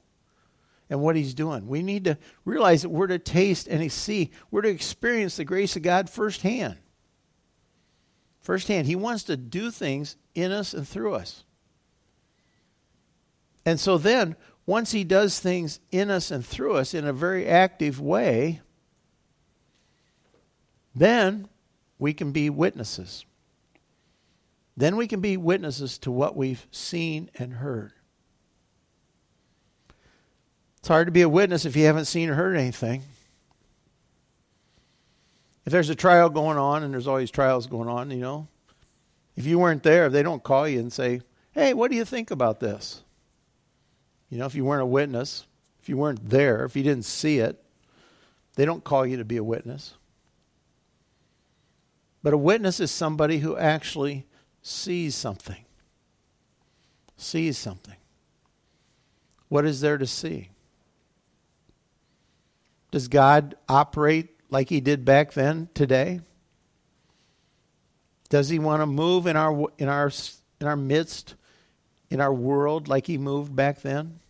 and 0.90 1.00
what 1.00 1.16
He's 1.16 1.34
doing. 1.34 1.68
We 1.68 1.82
need 1.82 2.04
to 2.04 2.18
realize 2.44 2.82
that 2.82 2.88
we're 2.88 3.06
to 3.06 3.18
taste 3.18 3.68
and 3.68 3.90
see, 3.90 4.32
we're 4.50 4.62
to 4.62 4.68
experience 4.68 5.36
the 5.36 5.44
grace 5.44 5.76
of 5.76 5.82
God 5.82 6.10
firsthand. 6.10 6.76
Firsthand. 8.40 8.86
He 8.86 8.96
wants 8.96 9.22
to 9.24 9.36
do 9.36 9.70
things 9.70 10.16
in 10.34 10.50
us 10.50 10.74
and 10.74 10.86
through 10.86 11.14
us. 11.14 11.44
And 13.64 13.78
so 13.78 13.98
then, 13.98 14.36
once 14.66 14.92
He 14.92 15.04
does 15.04 15.40
things 15.40 15.80
in 15.90 16.10
us 16.10 16.30
and 16.30 16.44
through 16.44 16.76
us 16.76 16.94
in 16.94 17.06
a 17.06 17.12
very 17.12 17.46
active 17.46 18.00
way, 18.00 18.60
then 20.94 21.48
we 21.98 22.12
can 22.12 22.32
be 22.32 22.50
witnesses. 22.50 23.24
Then 24.76 24.96
we 24.96 25.06
can 25.06 25.20
be 25.20 25.36
witnesses 25.36 25.98
to 25.98 26.10
what 26.10 26.36
we've 26.36 26.66
seen 26.70 27.30
and 27.34 27.54
heard. 27.54 27.92
It's 30.78 30.88
hard 30.88 31.06
to 31.06 31.12
be 31.12 31.22
a 31.22 31.28
witness 31.28 31.66
if 31.66 31.76
you 31.76 31.84
haven't 31.84 32.06
seen 32.06 32.30
or 32.30 32.34
heard 32.34 32.56
anything. 32.56 33.02
If 35.66 35.72
there's 35.72 35.90
a 35.90 35.94
trial 35.94 36.30
going 36.30 36.56
on, 36.56 36.82
and 36.82 36.92
there's 36.92 37.06
always 37.06 37.30
trials 37.30 37.66
going 37.66 37.88
on, 37.88 38.10
you 38.10 38.16
know, 38.16 38.48
if 39.36 39.44
you 39.46 39.58
weren't 39.58 39.82
there, 39.82 40.06
if 40.06 40.12
they 40.12 40.22
don't 40.22 40.42
call 40.42 40.66
you 40.66 40.80
and 40.80 40.92
say, 40.92 41.20
hey, 41.52 41.74
what 41.74 41.90
do 41.90 41.96
you 41.96 42.04
think 42.04 42.30
about 42.30 42.60
this? 42.60 43.02
You 44.30 44.38
know, 44.38 44.46
if 44.46 44.54
you 44.54 44.64
weren't 44.64 44.82
a 44.82 44.86
witness, 44.86 45.46
if 45.82 45.88
you 45.88 45.96
weren't 45.96 46.30
there, 46.30 46.64
if 46.64 46.76
you 46.76 46.82
didn't 46.82 47.04
see 47.04 47.38
it, 47.38 47.62
they 48.54 48.64
don't 48.64 48.84
call 48.84 49.04
you 49.04 49.16
to 49.16 49.24
be 49.24 49.36
a 49.36 49.44
witness. 49.44 49.94
But 52.22 52.32
a 52.32 52.38
witness 52.38 52.80
is 52.80 52.90
somebody 52.90 53.38
who 53.38 53.56
actually 53.56 54.26
sees 54.62 55.14
something. 55.14 55.64
Sees 57.16 57.58
something. 57.58 57.96
What 59.48 59.64
is 59.64 59.80
there 59.80 59.98
to 59.98 60.06
see? 60.06 60.50
Does 62.90 63.08
God 63.08 63.56
operate 63.68 64.30
like 64.50 64.68
he 64.68 64.80
did 64.80 65.04
back 65.04 65.32
then 65.32 65.68
today? 65.74 66.20
Does 68.28 68.48
he 68.48 68.58
want 68.58 68.80
to 68.82 68.86
move 68.86 69.26
in 69.26 69.36
our 69.36 69.68
in 69.78 69.88
our 69.88 70.10
in 70.60 70.66
our 70.66 70.76
midst 70.76 71.34
in 72.10 72.20
our 72.20 72.34
world 72.34 72.88
like 72.88 73.06
he 73.06 73.16
moved 73.16 73.54
back 73.54 73.80
then? 73.80 74.20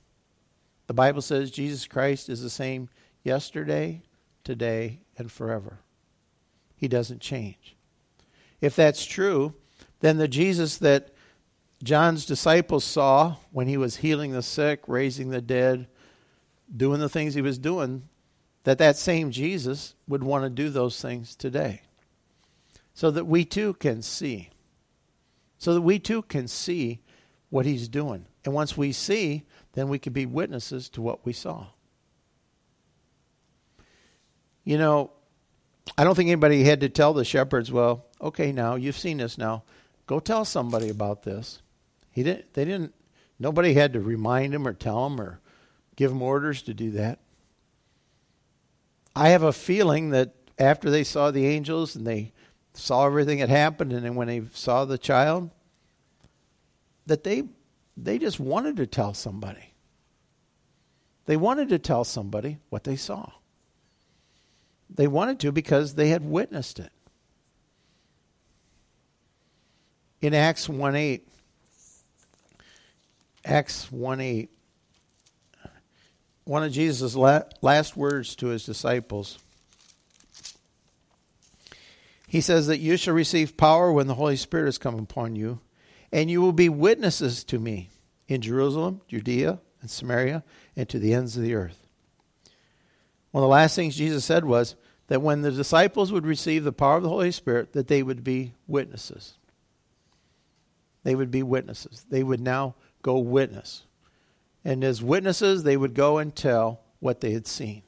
The 0.87 0.95
Bible 0.95 1.23
says 1.23 1.51
Jesus 1.51 1.87
Christ 1.87 2.29
is 2.29 2.43
the 2.43 2.51
same 2.51 2.89
yesterday, 3.23 4.03
today, 4.45 5.01
and 5.17 5.31
forever. 5.31 5.79
He 6.77 6.89
doesn't 6.89 7.21
change. 7.21 7.77
If 8.61 8.77
that's 8.77 9.05
true, 9.05 9.55
then 10.01 10.19
the 10.19 10.29
Jesus 10.29 10.79
that 10.79 11.11
John's 11.83 12.27
disciples 12.27 12.85
saw 12.85 13.37
when 13.53 13.67
he 13.67 13.77
was 13.77 13.97
healing 13.97 14.33
the 14.33 14.43
sick, 14.43 14.83
raising 14.87 15.31
the 15.31 15.41
dead, 15.41 15.87
doing 16.75 17.01
the 17.01 17.09
things 17.09 17.35
he 17.35 17.43
was 17.43 17.59
doing, 17.59 18.09
that 18.65 18.79
that 18.79 18.97
same 18.97 19.31
Jesus 19.31 19.95
would 20.07 20.23
want 20.23 20.45
to 20.45 20.51
do 20.51 20.69
those 20.69 21.01
things 21.01 21.35
today. 21.35 21.83
So 22.95 23.11
that 23.11 23.27
we 23.27 23.45
too 23.45 23.75
can 23.75 24.03
see. 24.03 24.51
So 25.59 25.75
that 25.75 25.83
we 25.83 25.99
too 25.99 26.23
can 26.23 26.49
see 26.49 27.01
what 27.51 27.67
he's 27.67 27.89
doing. 27.89 28.27
And 28.45 28.55
once 28.55 28.77
we 28.77 28.93
see, 28.93 29.45
then 29.75 29.89
we 29.89 29.99
can 29.99 30.13
be 30.13 30.27
witnesses 30.27 30.89
to 30.91 31.03
what 31.03 31.27
we 31.27 31.33
saw. 31.33 31.67
You 34.65 34.79
know, 34.79 35.11
I 35.99 36.05
don't 36.05 36.15
think 36.15 36.29
anybody 36.29 36.65
had 36.65 36.81
to 36.81 36.89
tell 36.89 37.13
the 37.13 37.25
shepherds, 37.25 37.71
well, 37.71 38.07
okay, 38.21 38.53
now 38.53 38.77
you've 38.77 38.99
seen 38.99 39.19
this 39.19 39.37
now. 39.37 39.65
Go 40.07 40.21
tell 40.21 40.45
somebody 40.45 40.89
about 40.89 41.23
this. 41.23 41.61
He 42.11 42.23
didn't 42.23 42.53
they 42.55 42.65
didn't 42.65 42.95
nobody 43.39 43.75
had 43.75 43.93
to 43.93 44.01
remind 44.01 44.55
him 44.55 44.67
or 44.67 44.73
tell 44.73 45.07
him 45.07 45.21
or 45.21 45.41
give 45.97 46.11
him 46.11 46.23
orders 46.23 46.63
to 46.63 46.75
do 46.75 46.91
that. 46.93 47.21
I 49.15 49.29
have 49.31 49.43
a 49.43 49.53
feeling 49.53 50.11
that 50.11 50.35
after 50.59 50.91
they 50.91 51.05
saw 51.05 51.31
the 51.31 51.47
angels 51.47 51.95
and 51.97 52.07
they 52.07 52.33
saw 52.75 53.07
everything 53.07 53.39
that 53.39 53.49
happened 53.49 53.93
and 53.93 54.05
then 54.05 54.15
when 54.15 54.29
they 54.29 54.43
saw 54.53 54.85
the 54.85 54.99
child 54.99 55.51
that 57.11 57.25
they 57.25 57.43
they 57.97 58.19
just 58.19 58.39
wanted 58.39 58.77
to 58.77 58.87
tell 58.87 59.15
somebody. 59.15 59.75
They 61.27 61.37
wanted 61.37 61.69
to 61.71 61.79
tell 61.79 62.05
somebody 62.05 62.59
what 62.69 62.85
they 62.85 62.95
saw. 62.95 63.33
They 64.89 65.09
wanted 65.09 65.41
to 65.41 65.53
because 65.53 65.95
they 65.95 66.09
had 66.09 66.25
witnessed 66.25 66.79
it. 66.79 66.93
In 70.23 70.35
Acts 70.35 70.69
1 70.69 70.95
8, 70.95 71.29
Acts 73.45 73.91
1 73.91 74.21
8, 74.21 74.51
one 76.45 76.63
of 76.63 76.73
Jesus' 76.73 77.17
last 77.17 77.97
words 77.97 78.37
to 78.37 78.49
his 78.49 78.65
disciples. 78.65 79.39
He 82.29 82.41
says 82.41 82.69
that 82.69 82.79
you 82.79 82.97
shall 82.97 83.15
receive 83.15 83.57
power 83.57 83.91
when 83.91 84.07
the 84.07 84.15
Holy 84.15 84.37
Spirit 84.37 84.67
has 84.67 84.79
come 84.79 84.97
upon 84.97 85.35
you, 85.35 85.59
and 86.13 86.31
you 86.31 86.41
will 86.41 86.53
be 86.53 86.69
witnesses 86.69 87.45
to 87.45 87.59
me 87.59 87.91
in 88.29 88.41
Jerusalem, 88.41 89.01
Judea, 89.09 89.61
and 89.81 89.91
Samaria, 89.91 90.45
and 90.77 90.89
to 90.89 90.99
the 90.99 91.15
ends 91.15 91.37
of 91.37 91.43
the 91.43 91.55
earth. 91.55 91.87
One 93.31 93.43
of 93.43 93.47
the 93.47 93.53
last 93.53 93.77
things 93.77 93.97
Jesus 93.97 94.25
said 94.25 94.45
was 94.45 94.77
that 95.07 95.23
when 95.23 95.43
the 95.43 95.51
disciples 95.51 96.13
would 96.13 96.27
receive 96.27 96.65
the 96.65 96.73
power 96.73 96.97
of 96.97 97.03
the 97.03 97.09
Holy 97.09 97.33
Spirit, 97.33 97.73
that 97.73 97.89
they 97.89 98.03
would 98.03 98.25
be 98.25 98.55
witnesses. 98.67 99.35
They 101.03 101.15
would 101.15 101.31
be 101.31 101.43
witnesses. 101.43 102.05
They 102.09 102.23
would 102.23 102.41
now 102.41 102.75
go 103.03 103.19
witness. 103.19 103.85
And 104.65 104.85
as 104.85 105.03
witnesses, 105.03 105.63
they 105.63 105.77
would 105.77 105.95
go 105.95 106.19
and 106.19 106.35
tell 106.35 106.81
what 106.99 107.21
they 107.21 107.33
had 107.33 107.47
seen. 107.47 107.83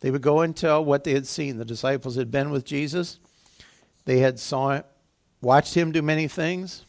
They 0.00 0.10
would 0.10 0.22
go 0.22 0.40
and 0.40 0.54
tell 0.54 0.84
what 0.84 1.04
they 1.04 1.14
had 1.14 1.26
seen. 1.26 1.56
The 1.56 1.64
disciples 1.64 2.16
had 2.16 2.30
been 2.30 2.50
with 2.50 2.64
Jesus. 2.64 3.18
They 4.04 4.18
had 4.18 4.38
saw 4.38 4.82
watched 5.44 5.74
him 5.74 5.92
do 5.92 6.02
many 6.02 6.26
things. 6.26 6.84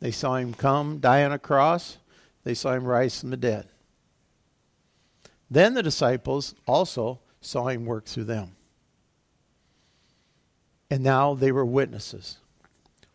They 0.00 0.10
saw 0.10 0.36
him 0.36 0.52
come, 0.52 0.98
die 0.98 1.24
on 1.24 1.32
a 1.32 1.38
cross. 1.38 1.98
They 2.44 2.54
saw 2.54 2.72
him 2.72 2.84
rise 2.84 3.20
from 3.20 3.30
the 3.30 3.36
dead. 3.36 3.68
Then 5.50 5.74
the 5.74 5.82
disciples 5.82 6.54
also 6.66 7.20
saw 7.40 7.68
him 7.68 7.84
work 7.86 8.06
through 8.06 8.24
them. 8.24 8.56
And 10.90 11.02
now 11.02 11.34
they 11.34 11.52
were 11.52 11.64
witnesses. 11.64 12.38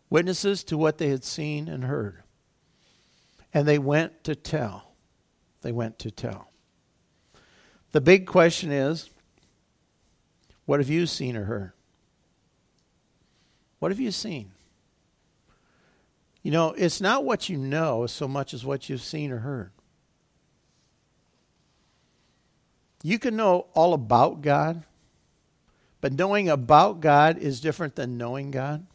Witnesses 0.09 0.63
to 0.65 0.77
what 0.77 0.97
they 0.97 1.09
had 1.09 1.23
seen 1.23 1.67
and 1.67 1.83
heard. 1.83 2.23
And 3.53 3.67
they 3.67 3.79
went 3.79 4.23
to 4.25 4.35
tell. 4.35 4.91
They 5.61 5.71
went 5.71 5.99
to 5.99 6.11
tell. 6.11 6.49
The 7.91 8.01
big 8.01 8.27
question 8.27 8.71
is 8.71 9.09
what 10.65 10.79
have 10.79 10.89
you 10.89 11.05
seen 11.05 11.35
or 11.35 11.45
heard? 11.45 11.74
What 13.85 13.91
have 13.91 13.99
you 13.99 14.09
seen? 14.09 14.49
You 16.41 16.49
know, 16.49 16.71
it's 16.71 16.99
not 16.99 17.23
what 17.23 17.49
you 17.49 17.57
know 17.57 18.07
so 18.07 18.27
much 18.27 18.51
as 18.51 18.65
what 18.65 18.89
you've 18.89 19.03
seen 19.03 19.31
or 19.31 19.37
heard. 19.37 19.69
You 23.03 23.19
can 23.19 23.35
know 23.35 23.67
all 23.75 23.93
about 23.93 24.41
God, 24.41 24.85
but 26.01 26.13
knowing 26.13 26.49
about 26.49 26.99
God 26.99 27.37
is 27.37 27.61
different 27.61 27.95
than 27.95 28.17
knowing 28.17 28.49
God. 28.49 28.87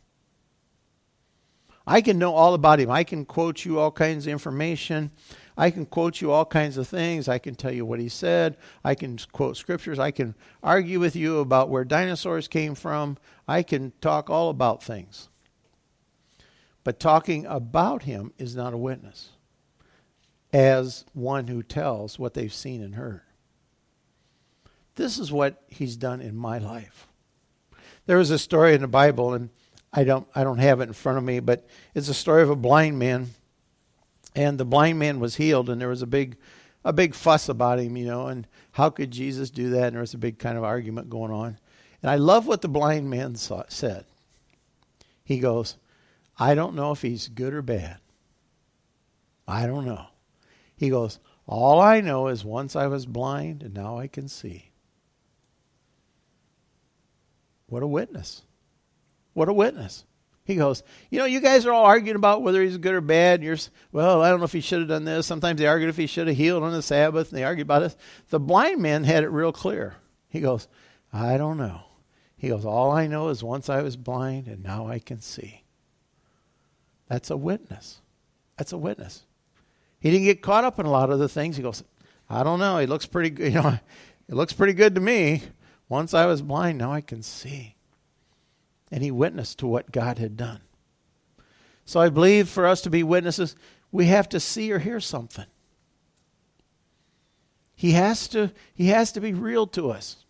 I 1.86 2.00
can 2.00 2.18
know 2.18 2.34
all 2.34 2.54
about 2.54 2.80
Him. 2.80 2.90
I 2.90 3.04
can 3.04 3.24
quote 3.24 3.64
you 3.64 3.78
all 3.78 3.92
kinds 3.92 4.26
of 4.26 4.32
information. 4.32 5.12
I 5.56 5.70
can 5.70 5.86
quote 5.86 6.20
you 6.20 6.32
all 6.32 6.44
kinds 6.44 6.76
of 6.76 6.88
things. 6.88 7.28
I 7.28 7.38
can 7.38 7.54
tell 7.54 7.72
you 7.72 7.86
what 7.86 8.00
He 8.00 8.08
said. 8.08 8.56
I 8.82 8.96
can 8.96 9.18
quote 9.30 9.56
scriptures. 9.56 10.00
I 10.00 10.10
can 10.10 10.34
argue 10.64 10.98
with 10.98 11.14
you 11.14 11.38
about 11.38 11.68
where 11.68 11.84
dinosaurs 11.84 12.48
came 12.48 12.74
from. 12.74 13.18
I 13.50 13.64
can 13.64 13.92
talk 14.00 14.30
all 14.30 14.48
about 14.48 14.80
things. 14.80 15.28
But 16.84 17.00
talking 17.00 17.46
about 17.46 18.04
Him 18.04 18.32
is 18.38 18.54
not 18.54 18.74
a 18.74 18.78
witness 18.78 19.30
as 20.52 21.04
one 21.14 21.48
who 21.48 21.64
tells 21.64 22.16
what 22.16 22.34
they've 22.34 22.54
seen 22.54 22.80
and 22.80 22.94
heard. 22.94 23.22
This 24.94 25.18
is 25.18 25.32
what 25.32 25.64
he's 25.68 25.96
done 25.96 26.20
in 26.20 26.36
my 26.36 26.58
life. 26.58 27.08
There 28.06 28.18
was 28.18 28.30
a 28.30 28.38
story 28.38 28.74
in 28.74 28.82
the 28.82 28.88
Bible, 28.88 29.34
and 29.34 29.50
I 29.92 30.04
don't 30.04 30.28
I 30.32 30.44
don't 30.44 30.58
have 30.58 30.80
it 30.80 30.88
in 30.88 30.92
front 30.92 31.18
of 31.18 31.24
me, 31.24 31.40
but 31.40 31.66
it's 31.92 32.08
a 32.08 32.14
story 32.14 32.42
of 32.42 32.50
a 32.50 32.56
blind 32.56 33.00
man, 33.00 33.30
and 34.36 34.58
the 34.58 34.64
blind 34.64 35.00
man 35.00 35.18
was 35.18 35.36
healed, 35.36 35.68
and 35.68 35.80
there 35.80 35.88
was 35.88 36.02
a 36.02 36.06
big 36.06 36.36
a 36.84 36.92
big 36.92 37.16
fuss 37.16 37.48
about 37.48 37.80
him, 37.80 37.96
you 37.96 38.06
know, 38.06 38.28
and 38.28 38.46
how 38.72 38.90
could 38.90 39.10
Jesus 39.10 39.50
do 39.50 39.70
that? 39.70 39.88
And 39.88 39.94
there 39.94 40.00
was 40.00 40.14
a 40.14 40.18
big 40.18 40.38
kind 40.38 40.56
of 40.56 40.62
argument 40.62 41.10
going 41.10 41.32
on. 41.32 41.58
And 42.02 42.10
I 42.10 42.16
love 42.16 42.46
what 42.46 42.62
the 42.62 42.68
blind 42.68 43.10
man 43.10 43.34
saw, 43.34 43.64
said. 43.68 44.04
He 45.22 45.38
goes, 45.38 45.76
I 46.38 46.54
don't 46.54 46.74
know 46.74 46.92
if 46.92 47.02
he's 47.02 47.28
good 47.28 47.52
or 47.52 47.62
bad. 47.62 47.98
I 49.46 49.66
don't 49.66 49.84
know. 49.84 50.06
He 50.76 50.88
goes, 50.88 51.18
All 51.46 51.80
I 51.80 52.00
know 52.00 52.28
is 52.28 52.44
once 52.44 52.74
I 52.74 52.86
was 52.86 53.04
blind 53.04 53.62
and 53.62 53.74
now 53.74 53.98
I 53.98 54.06
can 54.06 54.28
see. 54.28 54.70
What 57.66 57.82
a 57.82 57.86
witness. 57.86 58.42
What 59.34 59.48
a 59.48 59.52
witness. 59.52 60.04
He 60.44 60.56
goes, 60.56 60.82
You 61.10 61.18
know, 61.18 61.26
you 61.26 61.40
guys 61.40 61.66
are 61.66 61.72
all 61.72 61.84
arguing 61.84 62.16
about 62.16 62.42
whether 62.42 62.62
he's 62.62 62.78
good 62.78 62.94
or 62.94 63.00
bad. 63.00 63.40
And 63.40 63.44
you're, 63.44 63.58
well, 63.92 64.22
I 64.22 64.30
don't 64.30 64.38
know 64.38 64.46
if 64.46 64.52
he 64.52 64.60
should 64.60 64.80
have 64.80 64.88
done 64.88 65.04
this. 65.04 65.26
Sometimes 65.26 65.60
they 65.60 65.66
argued 65.66 65.90
if 65.90 65.96
he 65.96 66.06
should 66.06 66.26
have 66.26 66.36
healed 66.36 66.62
on 66.62 66.72
the 66.72 66.82
Sabbath, 66.82 67.28
and 67.28 67.38
they 67.38 67.44
argued 67.44 67.66
about 67.66 67.82
it. 67.82 67.94
The 68.30 68.40
blind 68.40 68.80
man 68.80 69.04
had 69.04 69.22
it 69.22 69.28
real 69.28 69.52
clear. 69.52 69.96
He 70.28 70.40
goes, 70.40 70.66
I 71.12 71.36
don't 71.36 71.58
know. 71.58 71.82
He 72.40 72.48
goes, 72.48 72.64
All 72.64 72.90
I 72.90 73.06
know 73.06 73.28
is 73.28 73.44
once 73.44 73.68
I 73.68 73.82
was 73.82 73.98
blind 73.98 74.46
and 74.46 74.64
now 74.64 74.88
I 74.88 74.98
can 74.98 75.20
see. 75.20 75.62
That's 77.06 77.28
a 77.28 77.36
witness. 77.36 78.00
That's 78.56 78.72
a 78.72 78.78
witness. 78.78 79.24
He 79.98 80.10
didn't 80.10 80.24
get 80.24 80.40
caught 80.40 80.64
up 80.64 80.78
in 80.78 80.86
a 80.86 80.90
lot 80.90 81.10
of 81.10 81.18
the 81.18 81.28
things. 81.28 81.58
He 81.58 81.62
goes, 81.62 81.84
I 82.30 82.42
don't 82.42 82.58
know. 82.58 82.78
He 82.78 82.86
looks 82.86 83.04
pretty 83.04 83.28
good. 83.28 83.52
You 83.52 83.60
know, 83.62 83.78
it 84.26 84.34
looks 84.34 84.54
pretty 84.54 84.72
good 84.72 84.94
to 84.94 85.02
me. 85.02 85.42
Once 85.90 86.14
I 86.14 86.24
was 86.24 86.40
blind, 86.40 86.78
now 86.78 86.92
I 86.92 87.02
can 87.02 87.22
see. 87.22 87.74
And 88.90 89.02
he 89.02 89.10
witnessed 89.10 89.58
to 89.58 89.66
what 89.66 89.92
God 89.92 90.16
had 90.16 90.38
done. 90.38 90.62
So 91.84 92.00
I 92.00 92.08
believe 92.08 92.48
for 92.48 92.66
us 92.66 92.80
to 92.82 92.90
be 92.90 93.02
witnesses, 93.02 93.54
we 93.92 94.06
have 94.06 94.30
to 94.30 94.40
see 94.40 94.72
or 94.72 94.78
hear 94.78 95.00
something. 95.00 95.46
He 97.74 97.92
has 97.92 98.28
to, 98.28 98.52
he 98.72 98.86
has 98.86 99.12
to 99.12 99.20
be 99.20 99.34
real 99.34 99.66
to 99.66 99.90
us. 99.90 100.24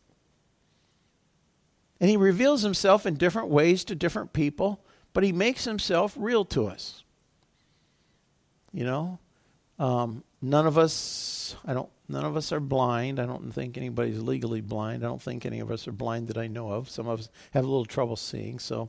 And 2.00 2.09
he 2.09 2.16
reveals 2.16 2.62
himself 2.62 3.04
in 3.04 3.14
different 3.14 3.49
ways 3.49 3.85
to 3.85 3.95
different 3.95 4.33
people, 4.33 4.80
but 5.12 5.23
he 5.23 5.33
makes 5.33 5.64
himself 5.64 6.14
real 6.19 6.45
to 6.47 6.66
us. 6.66 7.04
You 8.73 8.85
know, 8.85 9.19
um, 9.78 10.25
none 10.40 10.66
of 10.66 10.78
us, 10.78 11.57
I 11.66 11.75
don't, 11.75 11.90
none 12.09 12.25
of 12.25 12.37
us 12.37 12.52
are 12.52 12.61
blind. 12.61 13.19
I 13.21 13.26
don't 13.26 13.52
think 13.52 13.76
anybody's 13.76 14.21
legally 14.21 14.61
blind. 14.61 15.04
I 15.04 15.09
don't 15.09 15.21
think 15.21 15.45
any 15.45 15.61
of 15.61 15.71
us 15.71 15.87
are 15.88 15.92
blind 15.92 16.28
that 16.28 16.38
I 16.38 16.47
know 16.47 16.71
of. 16.71 16.88
Some 16.88 17.09
of 17.09 17.21
us 17.21 17.28
have 17.50 17.64
a 17.64 17.69
little 17.69 17.85
trouble 17.85 18.16
seeing. 18.16 18.59
So, 18.59 18.88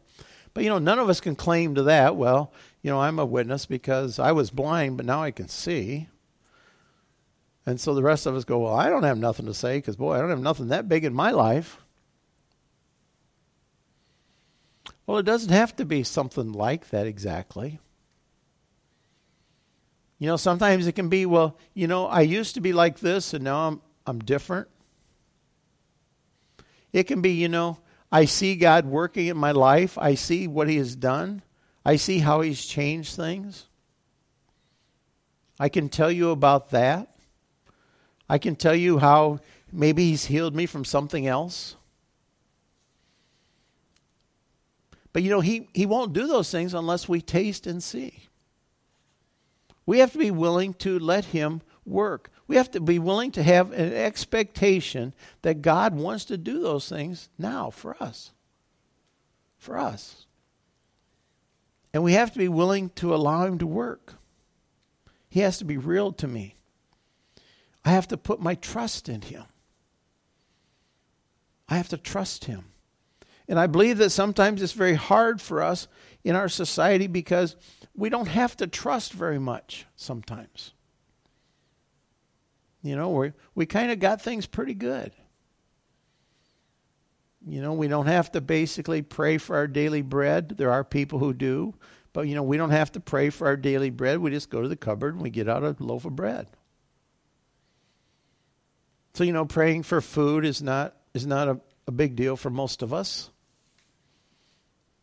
but 0.54 0.64
you 0.64 0.70
know, 0.70 0.80
none 0.80 1.00
of 1.00 1.10
us 1.10 1.20
can 1.20 1.36
claim 1.36 1.76
to 1.76 1.84
that. 1.84 2.16
Well, 2.16 2.54
you 2.82 2.92
know, 2.92 3.02
I'm 3.02 3.20
a 3.20 3.26
witness 3.26 3.66
because 3.66 4.20
I 4.20 4.32
was 4.32 4.52
blind, 4.52 4.98
but 4.98 5.06
now 5.06 5.24
I 5.24 5.32
can 5.32 5.48
see. 5.48 6.08
And 7.66 7.80
so 7.80 7.94
the 7.94 8.04
rest 8.04 8.26
of 8.26 8.36
us 8.36 8.44
go, 8.44 8.60
well, 8.60 8.76
I 8.76 8.90
don't 8.90 9.04
have 9.04 9.18
nothing 9.18 9.46
to 9.46 9.54
say 9.54 9.78
because, 9.78 9.96
boy, 9.96 10.14
I 10.14 10.20
don't 10.20 10.30
have 10.30 10.40
nothing 10.40 10.70
that 10.70 10.90
big 10.90 11.06
in 11.06 11.14
my 11.14 11.32
life. 11.32 11.81
Well, 15.06 15.18
it 15.18 15.24
doesn't 15.24 15.52
have 15.52 15.76
to 15.78 15.86
be 15.86 16.04
something 16.04 16.52
like 16.52 16.90
that 16.90 17.08
exactly. 17.08 17.80
You 20.20 20.28
know, 20.28 20.38
sometimes 20.38 20.86
it 20.86 20.94
can 20.94 21.10
be, 21.10 21.26
well, 21.26 21.58
you 21.74 21.88
know, 21.88 22.06
I 22.06 22.22
used 22.22 22.54
to 22.56 22.62
be 22.62 22.74
like 22.74 23.00
this 23.00 23.34
and 23.34 23.44
now 23.44 23.68
I'm 23.68 23.82
I'm 24.06 24.20
different. 24.20 24.68
It 26.92 27.04
can 27.04 27.22
be, 27.22 27.32
you 27.32 27.50
know, 27.50 27.80
I 28.12 28.26
see 28.26 28.56
God 28.56 28.86
working 28.86 29.28
in 29.28 29.38
my 29.38 29.52
life. 29.52 29.98
I 29.98 30.16
see 30.16 30.48
what 30.48 30.68
he 30.68 30.78
has 30.78 30.96
done. 30.96 31.44
I 31.86 31.96
see 31.96 32.20
how 32.20 32.42
he's 32.42 32.66
changed 32.66 33.16
things. 33.16 33.68
I 35.60 35.70
can 35.70 35.90
tell 35.90 36.12
you 36.12 36.32
about 36.32 36.72
that. 36.72 37.16
I 38.28 38.38
can 38.38 38.56
tell 38.56 38.76
you 38.76 38.98
how 38.98 39.40
maybe 39.72 40.10
he's 40.10 40.26
healed 40.26 40.56
me 40.56 40.66
from 40.66 40.86
something 40.86 41.28
else. 41.28 41.76
But 45.14 45.24
you 45.24 45.30
know, 45.30 45.42
he, 45.42 45.68
he 45.74 45.86
won't 45.86 46.14
do 46.14 46.28
those 46.28 46.52
things 46.52 46.74
unless 46.74 47.10
we 47.10 47.22
taste 47.22 47.68
and 47.68 47.84
see. 47.84 48.28
We 49.86 50.00
have 50.00 50.12
to 50.14 50.20
be 50.20 50.32
willing 50.32 50.74
to 50.76 51.00
let 51.00 51.26
him 51.26 51.62
work. 51.86 52.30
We 52.48 52.56
have 52.56 52.72
to 52.72 52.80
be 52.80 53.00
willing 53.00 53.32
to 53.32 53.44
have 53.44 53.72
an 53.72 53.94
expectation 53.94 55.14
that 55.42 55.62
God 55.62 55.96
wants 55.96 56.26
to 56.26 56.38
do 56.38 56.62
those 56.62 56.88
things 56.88 57.30
now 57.38 57.70
for 57.70 58.02
us. 58.02 58.32
For 59.58 59.78
us. 59.78 60.26
And 61.94 62.04
we 62.04 62.14
have 62.14 62.32
to 62.34 62.40
be 62.40 62.48
willing 62.48 62.90
to 62.96 63.14
allow 63.14 63.46
him 63.46 63.58
to 63.58 63.68
work. 63.68 64.16
He 65.30 65.42
has 65.42 65.58
to 65.58 65.66
be 65.66 65.78
real 65.78 66.12
to 66.14 66.28
me. 66.28 66.56
I 67.84 67.92
have 67.92 68.08
to 68.10 68.18
put 68.18 68.40
my 68.40 68.56
trust 68.56 69.10
in 69.10 69.22
him. 69.22 69.44
I 71.68 71.76
have 71.78 71.90
to 71.90 71.98
trust 71.98 72.46
him. 72.46 72.66
And 73.52 73.60
I 73.60 73.68
believe 73.68 73.98
that 73.98 74.12
sometimes 74.12 74.62
it's 74.62 74.72
very 74.72 74.94
hard 74.94 75.42
for 75.42 75.62
us 75.62 75.90
in 76.24 76.38
our 76.38 76.48
society 76.48 77.08
because 77.08 77.58
we 77.94 78.08
don't 78.08 78.30
have 78.30 78.56
to 78.56 78.66
trust 78.66 79.12
very 79.12 79.40
much 79.40 79.86
sometimes. 79.98 80.72
You 82.82 82.96
know, 82.96 83.10
we 83.10 83.34
we 83.54 83.66
kind 83.66 83.92
of 83.92 84.00
got 84.00 84.22
things 84.22 84.46
pretty 84.46 84.74
good. 84.74 85.12
You 87.46 87.62
know, 87.62 87.74
we 87.74 87.90
don't 87.90 88.06
have 88.06 88.32
to 88.32 88.40
basically 88.40 89.02
pray 89.02 89.38
for 89.38 89.58
our 89.58 89.68
daily 89.68 90.02
bread. 90.02 90.56
There 90.58 90.72
are 90.72 90.86
people 90.86 91.20
who 91.20 91.34
do, 91.34 91.76
but 92.14 92.30
you 92.30 92.36
know, 92.36 92.44
we 92.44 92.56
don't 92.56 92.70
have 92.70 92.94
to 92.94 93.02
pray 93.02 93.30
for 93.32 93.48
our 93.48 93.58
daily 93.58 93.90
bread. 93.90 94.20
We 94.20 94.32
just 94.32 94.50
go 94.50 94.62
to 94.62 94.70
the 94.70 94.78
cupboard 94.78 95.16
and 95.16 95.22
we 95.22 95.30
get 95.30 95.50
out 95.50 95.66
a 95.66 95.76
loaf 95.78 96.06
of 96.06 96.16
bread. 96.16 96.48
So, 99.14 99.26
you 99.26 99.34
know, 99.34 99.44
praying 99.44 99.84
for 99.84 100.00
food 100.00 100.46
is 100.46 100.62
not 100.62 100.96
is 101.14 101.26
not 101.26 101.50
a, 101.50 101.60
a 101.86 101.92
big 101.92 102.16
deal 102.16 102.38
for 102.38 102.50
most 102.50 102.82
of 102.82 102.94
us 102.94 103.30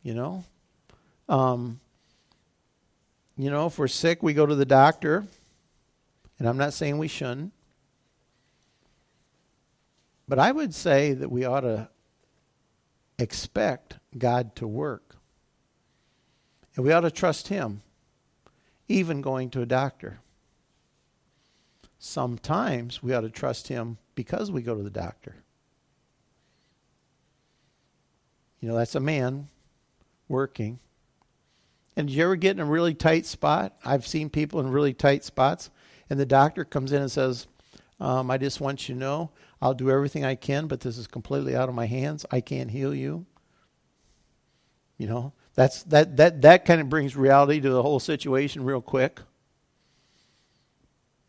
you 0.08 0.14
know. 0.14 0.42
Um, 1.28 1.80
you 3.36 3.50
know, 3.50 3.66
if 3.66 3.78
we're 3.78 3.88
sick, 3.88 4.22
we 4.22 4.32
go 4.32 4.46
to 4.46 4.54
the 4.54 4.64
doctor. 4.64 5.26
And 6.38 6.48
I'm 6.48 6.56
not 6.56 6.72
saying 6.72 6.96
we 6.96 7.08
shouldn't. 7.08 7.52
But 10.26 10.38
I 10.38 10.50
would 10.50 10.74
say 10.74 11.12
that 11.12 11.30
we 11.30 11.44
ought 11.44 11.60
to 11.60 11.90
expect 13.18 13.98
God 14.16 14.56
to 14.56 14.66
work. 14.66 15.16
And 16.74 16.86
we 16.86 16.92
ought 16.92 17.00
to 17.02 17.10
trust 17.10 17.48
Him, 17.48 17.82
even 18.88 19.20
going 19.20 19.50
to 19.50 19.60
a 19.60 19.66
doctor. 19.66 20.20
Sometimes 21.98 23.02
we 23.02 23.12
ought 23.12 23.20
to 23.20 23.30
trust 23.30 23.68
Him 23.68 23.98
because 24.14 24.50
we 24.50 24.62
go 24.62 24.74
to 24.74 24.82
the 24.82 24.88
doctor. 24.88 25.36
You 28.60 28.70
know, 28.70 28.76
that's 28.76 28.94
a 28.94 29.00
man 29.00 29.48
working. 30.28 30.78
And 31.96 32.08
you 32.08 32.22
ever 32.24 32.36
get 32.36 32.52
in 32.52 32.60
a 32.60 32.64
really 32.64 32.94
tight 32.94 33.26
spot? 33.26 33.74
I've 33.84 34.06
seen 34.06 34.30
people 34.30 34.60
in 34.60 34.70
really 34.70 34.94
tight 34.94 35.24
spots, 35.24 35.70
and 36.08 36.18
the 36.18 36.26
doctor 36.26 36.64
comes 36.64 36.92
in 36.92 37.02
and 37.02 37.10
says, 37.10 37.46
um, 38.00 38.30
I 38.30 38.38
just 38.38 38.60
want 38.60 38.88
you 38.88 38.94
to 38.94 39.00
know 39.00 39.30
I'll 39.60 39.74
do 39.74 39.90
everything 39.90 40.24
I 40.24 40.36
can, 40.36 40.66
but 40.66 40.80
this 40.80 40.98
is 40.98 41.06
completely 41.06 41.56
out 41.56 41.68
of 41.68 41.74
my 41.74 41.86
hands. 41.86 42.24
I 42.30 42.40
can't 42.40 42.70
heal 42.70 42.94
you. 42.94 43.26
You 44.96 45.08
know, 45.08 45.32
that's 45.54 45.82
that 45.84 46.16
that 46.16 46.42
that 46.42 46.64
kind 46.64 46.80
of 46.80 46.88
brings 46.88 47.16
reality 47.16 47.60
to 47.60 47.70
the 47.70 47.82
whole 47.82 48.00
situation 48.00 48.64
real 48.64 48.80
quick. 48.80 49.20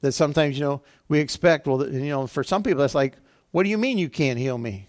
That 0.02 0.12
sometimes 0.12 0.58
you 0.58 0.66
know 0.66 0.82
we 1.08 1.20
expect 1.20 1.68
well 1.68 1.88
you 1.88 2.10
know 2.10 2.28
for 2.28 2.44
some 2.44 2.64
people 2.64 2.82
that's 2.82 2.96
like 2.96 3.18
what 3.52 3.64
do 3.64 3.70
you 3.70 3.78
mean 3.78 3.98
you 3.98 4.10
can't 4.10 4.38
heal 4.38 4.58
me? 4.58 4.89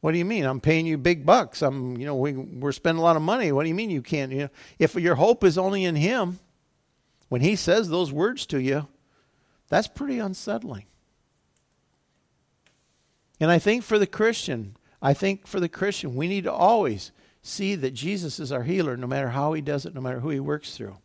What 0.00 0.12
do 0.12 0.18
you 0.18 0.24
mean? 0.24 0.44
I'm 0.44 0.60
paying 0.60 0.86
you 0.86 0.96
big 0.96 1.26
bucks. 1.26 1.60
I'm, 1.60 1.96
you 1.96 2.06
know, 2.06 2.14
we, 2.14 2.32
we're 2.32 2.72
spending 2.72 3.00
a 3.00 3.04
lot 3.04 3.16
of 3.16 3.22
money. 3.22 3.50
What 3.50 3.64
do 3.64 3.68
you 3.68 3.74
mean 3.74 3.90
you 3.90 4.02
can't? 4.02 4.30
You 4.30 4.38
know, 4.38 4.50
if 4.78 4.94
your 4.94 5.16
hope 5.16 5.42
is 5.42 5.58
only 5.58 5.84
in 5.84 5.96
Him, 5.96 6.38
when 7.28 7.40
He 7.40 7.56
says 7.56 7.88
those 7.88 8.12
words 8.12 8.46
to 8.46 8.60
you, 8.60 8.86
that's 9.68 9.88
pretty 9.88 10.18
unsettling. 10.18 10.84
And 13.40 13.50
I 13.50 13.58
think 13.58 13.82
for 13.82 13.98
the 13.98 14.06
Christian, 14.06 14.76
I 15.02 15.14
think 15.14 15.46
for 15.46 15.60
the 15.60 15.68
Christian, 15.68 16.14
we 16.14 16.28
need 16.28 16.44
to 16.44 16.52
always 16.52 17.12
see 17.42 17.74
that 17.74 17.94
Jesus 17.94 18.40
is 18.40 18.52
our 18.52 18.62
healer, 18.62 18.96
no 18.96 19.06
matter 19.06 19.30
how 19.30 19.52
He 19.52 19.60
does 19.60 19.84
it, 19.84 19.94
no 19.94 20.00
matter 20.00 20.20
who 20.20 20.30
He 20.30 20.40
works 20.40 20.76
through. 20.76 20.96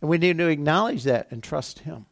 And 0.00 0.08
we 0.08 0.18
need 0.18 0.38
to 0.38 0.48
acknowledge 0.48 1.04
that 1.04 1.30
and 1.30 1.42
trust 1.42 1.80
Him. 1.80 2.06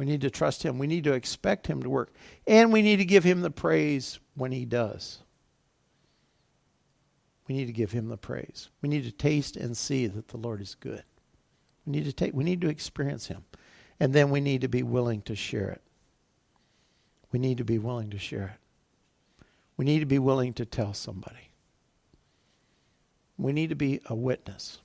We 0.00 0.06
need 0.06 0.22
to 0.22 0.30
trust 0.30 0.62
Him. 0.62 0.78
We 0.78 0.86
need 0.86 1.04
to 1.04 1.12
expect 1.12 1.66
Him 1.66 1.82
to 1.82 1.90
work. 1.90 2.14
And 2.46 2.72
we 2.72 2.80
need 2.80 2.96
to 2.96 3.04
give 3.04 3.22
Him 3.22 3.42
the 3.42 3.50
praise 3.50 4.18
when 4.34 4.50
He 4.50 4.64
does. 4.64 5.18
We 7.46 7.54
need 7.54 7.66
to 7.66 7.72
give 7.74 7.92
Him 7.92 8.08
the 8.08 8.16
praise. 8.16 8.70
We 8.80 8.88
need 8.88 9.04
to 9.04 9.12
taste 9.12 9.58
and 9.58 9.76
see 9.76 10.06
that 10.06 10.28
the 10.28 10.38
Lord 10.38 10.62
is 10.62 10.74
good. 10.74 11.04
We 11.84 11.92
need 11.92 12.06
to 12.06 12.14
take 12.14 12.32
we 12.32 12.44
need 12.44 12.62
to 12.62 12.70
experience 12.70 13.26
Him. 13.26 13.44
And 14.00 14.14
then 14.14 14.30
we 14.30 14.40
need 14.40 14.62
to 14.62 14.68
be 14.68 14.82
willing 14.82 15.20
to 15.20 15.36
share 15.36 15.68
it. 15.68 15.82
We 17.30 17.38
need 17.38 17.58
to 17.58 17.64
be 17.64 17.78
willing 17.78 18.08
to 18.08 18.18
share 18.18 18.56
it. 18.56 19.44
We 19.76 19.84
need 19.84 20.00
to 20.00 20.06
be 20.06 20.18
willing 20.18 20.54
to 20.54 20.64
tell 20.64 20.94
somebody. 20.94 21.50
We 23.36 23.52
need 23.52 23.68
to 23.68 23.76
be 23.76 24.00
a 24.06 24.14
witness. 24.14 24.78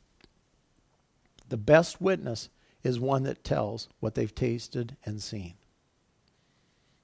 The 1.47 1.55
best 1.55 2.01
witness 2.01 2.49
is 2.85 2.99
one 2.99 3.23
that 3.23 3.43
tells 3.43 3.89
what 3.99 4.15
they've 4.15 4.33
tasted 4.33 4.95
and 5.03 5.21
seen. 5.21 5.55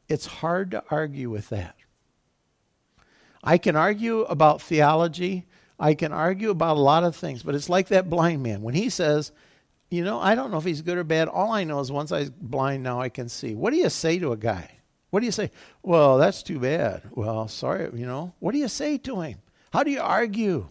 It's 0.08 0.26
hard 0.26 0.72
to 0.72 0.84
argue 0.89 1.30
with 1.30 1.50
that. 1.50 1.76
I 3.44 3.58
can 3.58 3.76
argue 3.76 4.22
about 4.22 4.62
theology. 4.62 5.48
I 5.80 5.96
can 5.96 6.12
argue 6.12 6.52
about 6.52 6.78
a 6.78 6.82
lot 6.82 7.04
of 7.04 7.15
things, 7.15 7.41
but 7.41 7.56
it's 7.56 7.70
like 7.70 7.88
that 7.88 8.10
blind 8.10 8.44
man. 8.44 8.62
When 8.62 8.76
he 8.76 8.89
says, 8.89 9.32
you 9.89 10.04
know, 10.04 10.20
I 10.20 10.36
don't 10.36 10.52
know 10.52 10.58
if 10.58 10.63
he's 10.63 10.84
good 10.84 10.98
or 10.98 11.04
bad. 11.04 11.28
All 11.28 11.52
I 11.52 11.63
know 11.63 11.80
is 11.80 11.91
once 11.91 12.12
I 12.12 12.20
was 12.20 12.30
blind, 12.30 12.84
now 12.84 13.02
I 13.02 13.10
can 13.10 13.28
see. 13.28 13.56
What 13.56 13.72
do 13.72 13.78
you 13.78 13.89
say 13.89 14.20
to 14.20 14.32
a 14.32 14.38
guy? 14.38 14.70
What 15.10 15.22
do 15.22 15.26
you 15.26 15.32
say? 15.32 15.50
Well, 15.82 16.17
that's 16.17 16.44
too 16.44 16.60
bad. 16.60 17.02
Well, 17.12 17.48
sorry, 17.48 17.89
you 18.00 18.06
know. 18.06 18.34
What 18.39 18.52
do 18.52 18.60
you 18.60 18.67
say 18.67 18.98
to 19.00 19.22
him? 19.22 19.39
How 19.74 19.84
do 19.84 19.91
you 19.91 20.02
argue? 20.02 20.70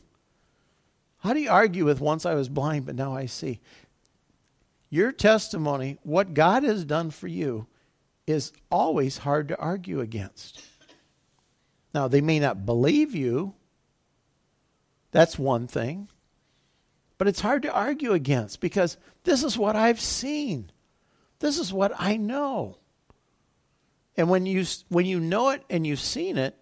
How 1.18 1.34
do 1.34 1.40
you 1.40 1.50
argue 1.50 1.84
with 1.84 2.00
once 2.00 2.24
I 2.24 2.34
was 2.34 2.48
blind, 2.48 2.86
but 2.86 2.94
now 2.94 3.14
I 3.14 3.26
see? 3.26 3.60
Your 4.90 5.12
testimony, 5.12 5.98
what 6.02 6.34
God 6.34 6.64
has 6.64 6.84
done 6.84 7.10
for 7.10 7.28
you, 7.28 7.68
is 8.26 8.52
always 8.70 9.18
hard 9.18 9.48
to 9.48 9.58
argue 9.58 10.00
against. 10.00 10.62
Now, 11.94 12.08
they 12.08 12.20
may 12.20 12.38
not 12.38 12.66
believe 12.66 13.14
you. 13.14 13.54
That's 15.12 15.38
one 15.38 15.66
thing. 15.66 16.08
But 17.18 17.28
it's 17.28 17.40
hard 17.40 17.62
to 17.62 17.72
argue 17.72 18.12
against 18.12 18.60
because 18.60 18.96
this 19.24 19.44
is 19.44 19.58
what 19.58 19.76
I've 19.76 20.00
seen. 20.00 20.70
This 21.38 21.58
is 21.58 21.72
what 21.72 21.92
I 21.98 22.16
know. 22.16 22.78
And 24.16 24.28
when 24.28 24.46
you 24.46 24.64
when 24.88 25.06
you 25.06 25.20
know 25.20 25.50
it 25.50 25.64
and 25.70 25.86
you've 25.86 26.00
seen 26.00 26.36
it, 26.36 26.56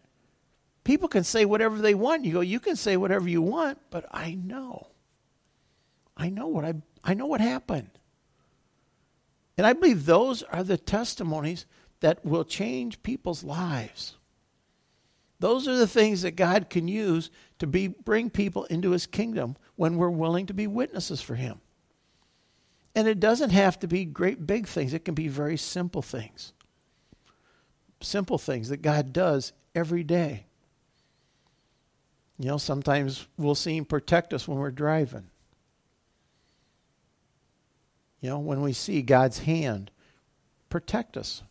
people 0.84 1.08
can 1.08 1.24
say 1.24 1.44
whatever 1.44 1.78
they 1.78 1.94
want. 1.94 2.24
You 2.24 2.32
go, 2.34 2.40
you 2.40 2.60
can 2.60 2.76
say 2.76 2.96
whatever 2.96 3.28
you 3.28 3.42
want, 3.42 3.78
but 3.90 4.06
I 4.10 4.34
know. 4.34 4.88
I 6.16 6.30
know 6.30 6.46
what 6.46 6.64
I 6.64 6.74
I 7.04 7.14
know 7.14 7.26
what 7.26 7.40
happened. 7.40 7.97
And 9.58 9.66
I 9.66 9.72
believe 9.72 10.06
those 10.06 10.44
are 10.44 10.62
the 10.62 10.78
testimonies 10.78 11.66
that 12.00 12.24
will 12.24 12.44
change 12.44 13.02
people's 13.02 13.42
lives. 13.42 14.14
Those 15.40 15.66
are 15.66 15.76
the 15.76 15.88
things 15.88 16.22
that 16.22 16.36
God 16.36 16.70
can 16.70 16.86
use 16.86 17.30
to 17.58 17.66
be, 17.66 17.88
bring 17.88 18.30
people 18.30 18.64
into 18.66 18.92
his 18.92 19.06
kingdom 19.06 19.56
when 19.74 19.96
we're 19.96 20.10
willing 20.10 20.46
to 20.46 20.54
be 20.54 20.68
witnesses 20.68 21.20
for 21.20 21.34
him. 21.34 21.60
And 22.94 23.06
it 23.06 23.20
doesn't 23.20 23.50
have 23.50 23.78
to 23.80 23.88
be 23.88 24.04
great 24.04 24.46
big 24.46 24.66
things, 24.66 24.94
it 24.94 25.04
can 25.04 25.14
be 25.14 25.28
very 25.28 25.56
simple 25.56 26.02
things. 26.02 26.52
Simple 28.00 28.38
things 28.38 28.68
that 28.68 28.82
God 28.82 29.12
does 29.12 29.52
every 29.74 30.04
day. 30.04 30.46
You 32.38 32.46
know, 32.46 32.58
sometimes 32.58 33.26
we'll 33.36 33.56
see 33.56 33.76
him 33.76 33.84
protect 33.84 34.32
us 34.32 34.46
when 34.46 34.58
we're 34.58 34.70
driving. 34.70 35.28
You 38.20 38.30
know, 38.30 38.38
when 38.38 38.60
we 38.60 38.72
see 38.72 39.02
God's 39.02 39.40
hand 39.40 39.90
protect 40.68 41.16
us. 41.16 41.42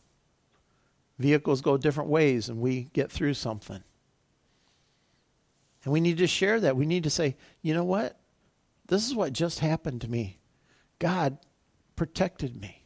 Vehicles 1.17 1.61
go 1.61 1.77
different 1.77 2.09
ways 2.09 2.49
and 2.49 2.59
we 2.59 2.89
get 2.93 3.11
through 3.11 3.33
something. 3.33 3.83
And 5.83 5.93
we 5.93 5.99
need 5.99 6.17
to 6.17 6.27
share 6.27 6.59
that. 6.59 6.75
We 6.75 6.85
need 6.85 7.03
to 7.03 7.09
say, 7.09 7.35
you 7.61 7.73
know 7.73 7.83
what? 7.83 8.19
This 8.87 9.07
is 9.07 9.15
what 9.15 9.33
just 9.33 9.59
happened 9.59 10.01
to 10.01 10.09
me. 10.09 10.39
God 10.99 11.37
protected 11.95 12.59
me. 12.59 12.83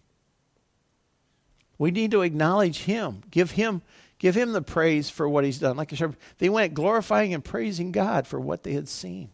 We 1.78 1.92
need 1.92 2.12
to 2.12 2.22
acknowledge 2.22 2.84
him. 2.84 3.22
Give 3.32 3.52
him 3.52 3.82
give 4.20 4.36
him 4.38 4.52
the 4.52 4.62
praise 4.62 5.10
for 5.10 5.28
what 5.28 5.44
he's 5.44 5.58
done. 5.58 5.76
Like 5.76 5.92
I 5.92 5.96
said, 5.96 6.16
they 6.38 6.48
went 6.48 6.76
glorifying 6.76 7.34
and 7.34 7.44
praising 7.44 7.92
God 7.92 8.28
for 8.28 8.40
what 8.40 8.62
they 8.62 8.74
had 8.74 8.88
seen. 8.88 9.32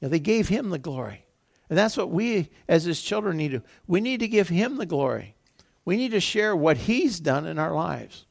You 0.00 0.02
know, 0.02 0.08
they 0.10 0.18
gave 0.18 0.48
him 0.48 0.68
the 0.68 0.78
glory. 0.78 1.25
And 1.68 1.78
that's 1.78 1.96
what 1.96 2.10
we, 2.10 2.50
as 2.68 2.84
his 2.84 3.02
children, 3.02 3.36
need 3.36 3.52
to. 3.52 3.62
We 3.86 4.00
need 4.00 4.20
to 4.20 4.28
give 4.28 4.48
him 4.48 4.76
the 4.76 4.86
glory. 4.86 5.34
We 5.84 5.96
need 5.96 6.12
to 6.12 6.20
share 6.20 6.54
what 6.54 6.76
he's 6.76 7.20
done 7.20 7.46
in 7.46 7.58
our 7.58 7.72
lives. 7.72 8.26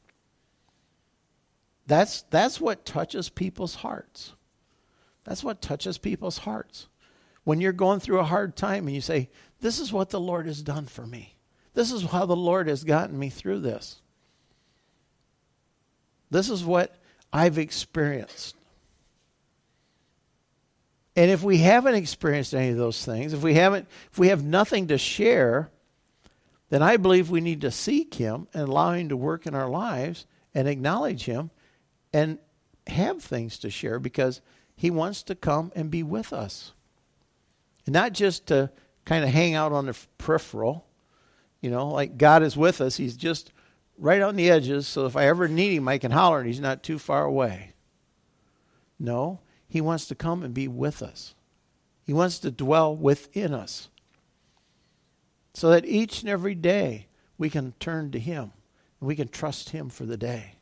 That's, 1.86 2.22
that's 2.30 2.60
what 2.60 2.84
touches 2.84 3.28
people's 3.28 3.76
hearts. 3.76 4.34
That's 5.24 5.44
what 5.44 5.60
touches 5.60 5.98
people's 5.98 6.38
hearts. 6.38 6.88
When 7.44 7.60
you're 7.60 7.72
going 7.72 8.00
through 8.00 8.20
a 8.20 8.24
hard 8.24 8.56
time 8.56 8.86
and 8.86 8.94
you 8.94 9.00
say, 9.00 9.28
This 9.60 9.78
is 9.78 9.92
what 9.92 10.10
the 10.10 10.20
Lord 10.20 10.46
has 10.46 10.62
done 10.62 10.86
for 10.86 11.06
me. 11.06 11.36
This 11.74 11.92
is 11.92 12.02
how 12.02 12.26
the 12.26 12.34
Lord 12.34 12.68
has 12.68 12.84
gotten 12.84 13.18
me 13.18 13.28
through 13.28 13.60
this. 13.60 14.00
This 16.30 16.50
is 16.50 16.64
what 16.64 16.96
I've 17.32 17.58
experienced. 17.58 18.56
And 21.16 21.30
if 21.30 21.42
we 21.42 21.58
haven't 21.58 21.94
experienced 21.94 22.54
any 22.54 22.68
of 22.68 22.76
those 22.76 23.02
things, 23.02 23.32
if 23.32 23.42
we 23.42 23.54
haven't 23.54 23.88
if 24.12 24.18
we 24.18 24.28
have 24.28 24.44
nothing 24.44 24.88
to 24.88 24.98
share, 24.98 25.70
then 26.68 26.82
I 26.82 26.98
believe 26.98 27.30
we 27.30 27.40
need 27.40 27.62
to 27.62 27.70
seek 27.70 28.14
him 28.14 28.48
and 28.52 28.68
allow 28.68 28.92
him 28.92 29.08
to 29.08 29.16
work 29.16 29.46
in 29.46 29.54
our 29.54 29.68
lives 29.68 30.26
and 30.54 30.68
acknowledge 30.68 31.24
him 31.24 31.50
and 32.12 32.38
have 32.86 33.22
things 33.22 33.58
to 33.60 33.70
share 33.70 33.98
because 33.98 34.42
he 34.76 34.90
wants 34.90 35.22
to 35.24 35.34
come 35.34 35.72
and 35.74 35.90
be 35.90 36.02
with 36.02 36.32
us. 36.32 36.72
And 37.86 37.94
not 37.94 38.12
just 38.12 38.46
to 38.48 38.70
kind 39.04 39.24
of 39.24 39.30
hang 39.30 39.54
out 39.54 39.72
on 39.72 39.86
the 39.86 39.96
peripheral, 40.18 40.86
you 41.60 41.70
know, 41.70 41.88
like 41.88 42.18
God 42.18 42.42
is 42.42 42.56
with 42.56 42.80
us. 42.80 42.96
He's 42.96 43.16
just 43.16 43.52
right 43.98 44.20
on 44.20 44.36
the 44.36 44.50
edges, 44.50 44.86
so 44.86 45.06
if 45.06 45.16
I 45.16 45.26
ever 45.26 45.48
need 45.48 45.76
him, 45.76 45.88
I 45.88 45.98
can 45.98 46.10
holler 46.10 46.40
and 46.40 46.46
he's 46.46 46.60
not 46.60 46.82
too 46.82 46.98
far 46.98 47.24
away. 47.24 47.72
No, 48.98 49.40
he 49.68 49.80
wants 49.80 50.06
to 50.06 50.14
come 50.14 50.42
and 50.42 50.54
be 50.54 50.68
with 50.68 51.02
us. 51.02 51.34
He 52.04 52.12
wants 52.12 52.38
to 52.40 52.50
dwell 52.50 52.94
within 52.94 53.52
us. 53.52 53.88
So 55.54 55.70
that 55.70 55.84
each 55.86 56.20
and 56.20 56.30
every 56.30 56.54
day 56.54 57.06
we 57.36 57.50
can 57.50 57.72
turn 57.80 58.10
to 58.12 58.18
Him 58.18 58.52
and 59.00 59.08
we 59.08 59.16
can 59.16 59.28
trust 59.28 59.70
Him 59.70 59.88
for 59.88 60.06
the 60.06 60.16
day. 60.16 60.52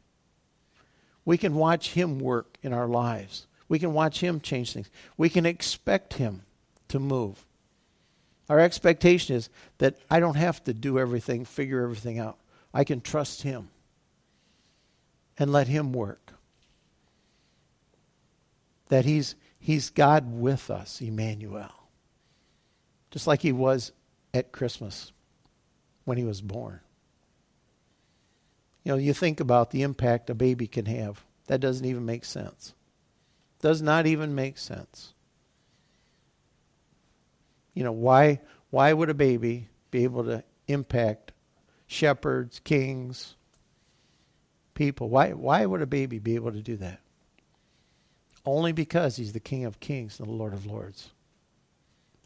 We 1.25 1.37
can 1.37 1.55
watch 1.55 1.91
Him 1.91 2.19
work 2.19 2.57
in 2.63 2.73
our 2.73 2.87
lives. 2.87 3.47
We 3.69 3.79
can 3.79 3.93
watch 3.93 4.21
Him 4.21 4.41
change 4.41 4.73
things. 4.73 4.91
We 5.17 5.29
can 5.29 5.45
expect 5.45 6.15
Him 6.15 6.43
to 6.89 6.99
move. 6.99 7.45
Our 8.49 8.61
expectation 8.61 9.37
is 9.37 9.49
that 9.79 9.97
I 10.11 10.21
don't 10.21 10.37
have 10.37 10.63
to 10.65 10.75
do 10.75 10.99
everything, 10.99 11.45
figure 11.45 11.83
everything 11.83 12.19
out. 12.19 12.39
I 12.73 12.85
can 12.85 13.01
trust 13.01 13.43
Him 13.43 13.69
and 15.39 15.53
let 15.53 15.67
Him 15.67 15.93
work 15.93 16.24
that 18.89 19.05
he's, 19.05 19.35
he's 19.59 19.91
God 19.91 20.33
with 20.33 20.71
us, 20.71 21.01
Emmanuel. 21.01 21.73
Just 23.11 23.27
like 23.27 23.43
he 23.43 23.53
was 23.53 23.93
at 24.33 24.53
Christmas 24.53 25.13
when 26.05 26.19
he 26.19 26.25
was 26.25 26.41
born. 26.41 26.81
You 28.83 28.93
know, 28.93 28.99
you 28.99 29.15
think 29.15 29.41
about 29.41 29.71
the 29.71 29.83
impact 29.83 30.29
a 30.31 30.35
baby 30.35 30.67
can 30.67 30.87
have. 30.87 31.25
That 31.47 31.61
doesn't 31.61 31.87
even 31.87 32.05
make 32.05 32.25
sense. 32.25 32.75
Does 33.61 33.81
not 33.81 34.07
even 34.07 34.35
make 34.35 34.59
sense. 34.59 35.15
You 37.73 37.83
know, 37.85 37.93
why 37.93 38.41
why 38.71 38.93
would 38.93 39.11
a 39.11 39.15
baby 39.15 39.69
be 39.91 40.05
able 40.05 40.25
to 40.25 40.45
impact 40.69 41.33
shepherds, 41.87 42.61
kings, 42.61 43.37
people? 44.75 45.09
Why 45.09 45.33
why 45.33 45.65
would 45.65 45.83
a 45.83 45.87
baby 45.87 46.19
be 46.19 46.35
able 46.35 46.53
to 46.53 46.61
do 46.61 46.77
that? 46.77 47.01
Only 48.47 48.73
because 48.73 49.17
he's 49.17 49.33
the 49.33 49.41
King 49.41 49.65
of 49.65 49.81
Kings 49.81 50.19
and 50.19 50.29
the 50.29 50.33
Lord 50.33 50.53
of 50.53 50.67
Lords. 50.67 51.11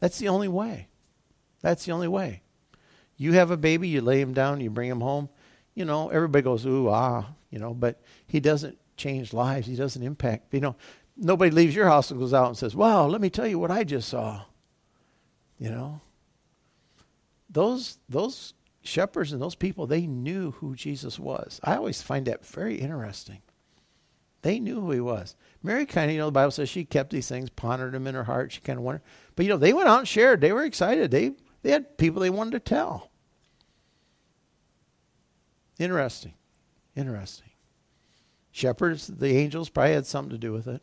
That's 0.00 0.18
the 0.18 0.28
only 0.28 0.48
way. 0.48 0.88
That's 1.60 1.84
the 1.84 1.92
only 1.92 2.08
way. 2.08 2.42
You 3.16 3.32
have 3.32 3.50
a 3.50 3.56
baby, 3.56 3.88
you 3.88 4.00
lay 4.00 4.20
him 4.20 4.32
down, 4.32 4.60
you 4.60 4.70
bring 4.70 4.90
him 4.90 5.00
home. 5.00 5.28
You 5.74 5.84
know, 5.84 6.08
everybody 6.08 6.42
goes, 6.42 6.64
ooh, 6.66 6.88
ah, 6.88 7.26
you 7.50 7.58
know, 7.58 7.74
but 7.74 8.00
he 8.26 8.40
doesn't 8.40 8.78
change 8.96 9.32
lives. 9.32 9.66
He 9.66 9.76
doesn't 9.76 10.02
impact. 10.02 10.52
You 10.54 10.60
know, 10.60 10.76
nobody 11.16 11.50
leaves 11.50 11.74
your 11.74 11.86
house 11.86 12.10
and 12.10 12.20
goes 12.20 12.34
out 12.34 12.48
and 12.48 12.56
says, 12.56 12.76
wow, 12.76 13.06
let 13.06 13.20
me 13.20 13.30
tell 13.30 13.46
you 13.46 13.58
what 13.58 13.70
I 13.70 13.84
just 13.84 14.08
saw. 14.08 14.42
You 15.58 15.70
know, 15.70 16.00
those, 17.50 17.98
those 18.08 18.54
shepherds 18.82 19.32
and 19.32 19.42
those 19.42 19.56
people, 19.56 19.86
they 19.86 20.06
knew 20.06 20.52
who 20.52 20.76
Jesus 20.76 21.18
was. 21.18 21.60
I 21.64 21.76
always 21.76 22.02
find 22.02 22.26
that 22.26 22.46
very 22.46 22.76
interesting. 22.76 23.42
They 24.42 24.60
knew 24.60 24.80
who 24.80 24.92
he 24.92 25.00
was. 25.00 25.34
Mary 25.62 25.84
kind 25.84 26.10
of, 26.10 26.14
you 26.14 26.20
know, 26.20 26.26
the 26.26 26.32
Bible 26.32 26.52
says 26.52 26.68
she 26.68 26.84
kept 26.84 27.10
these 27.10 27.28
things, 27.28 27.50
pondered 27.50 27.92
them 27.92 28.06
in 28.06 28.14
her 28.14 28.24
heart. 28.24 28.52
She 28.52 28.60
kind 28.60 28.78
of 28.78 28.84
wondered. 28.84 29.02
But, 29.34 29.44
you 29.44 29.50
know, 29.50 29.56
they 29.56 29.72
went 29.72 29.88
out 29.88 29.98
and 30.00 30.08
shared. 30.08 30.40
They 30.40 30.52
were 30.52 30.64
excited. 30.64 31.10
They, 31.10 31.32
they 31.62 31.72
had 31.72 31.98
people 31.98 32.22
they 32.22 32.30
wanted 32.30 32.52
to 32.52 32.60
tell. 32.60 33.10
Interesting. 35.78 36.34
Interesting. 36.94 37.50
Shepherds, 38.52 39.06
the 39.06 39.36
angels 39.36 39.68
probably 39.68 39.94
had 39.94 40.06
something 40.06 40.30
to 40.30 40.38
do 40.38 40.52
with 40.52 40.66
it. 40.66 40.82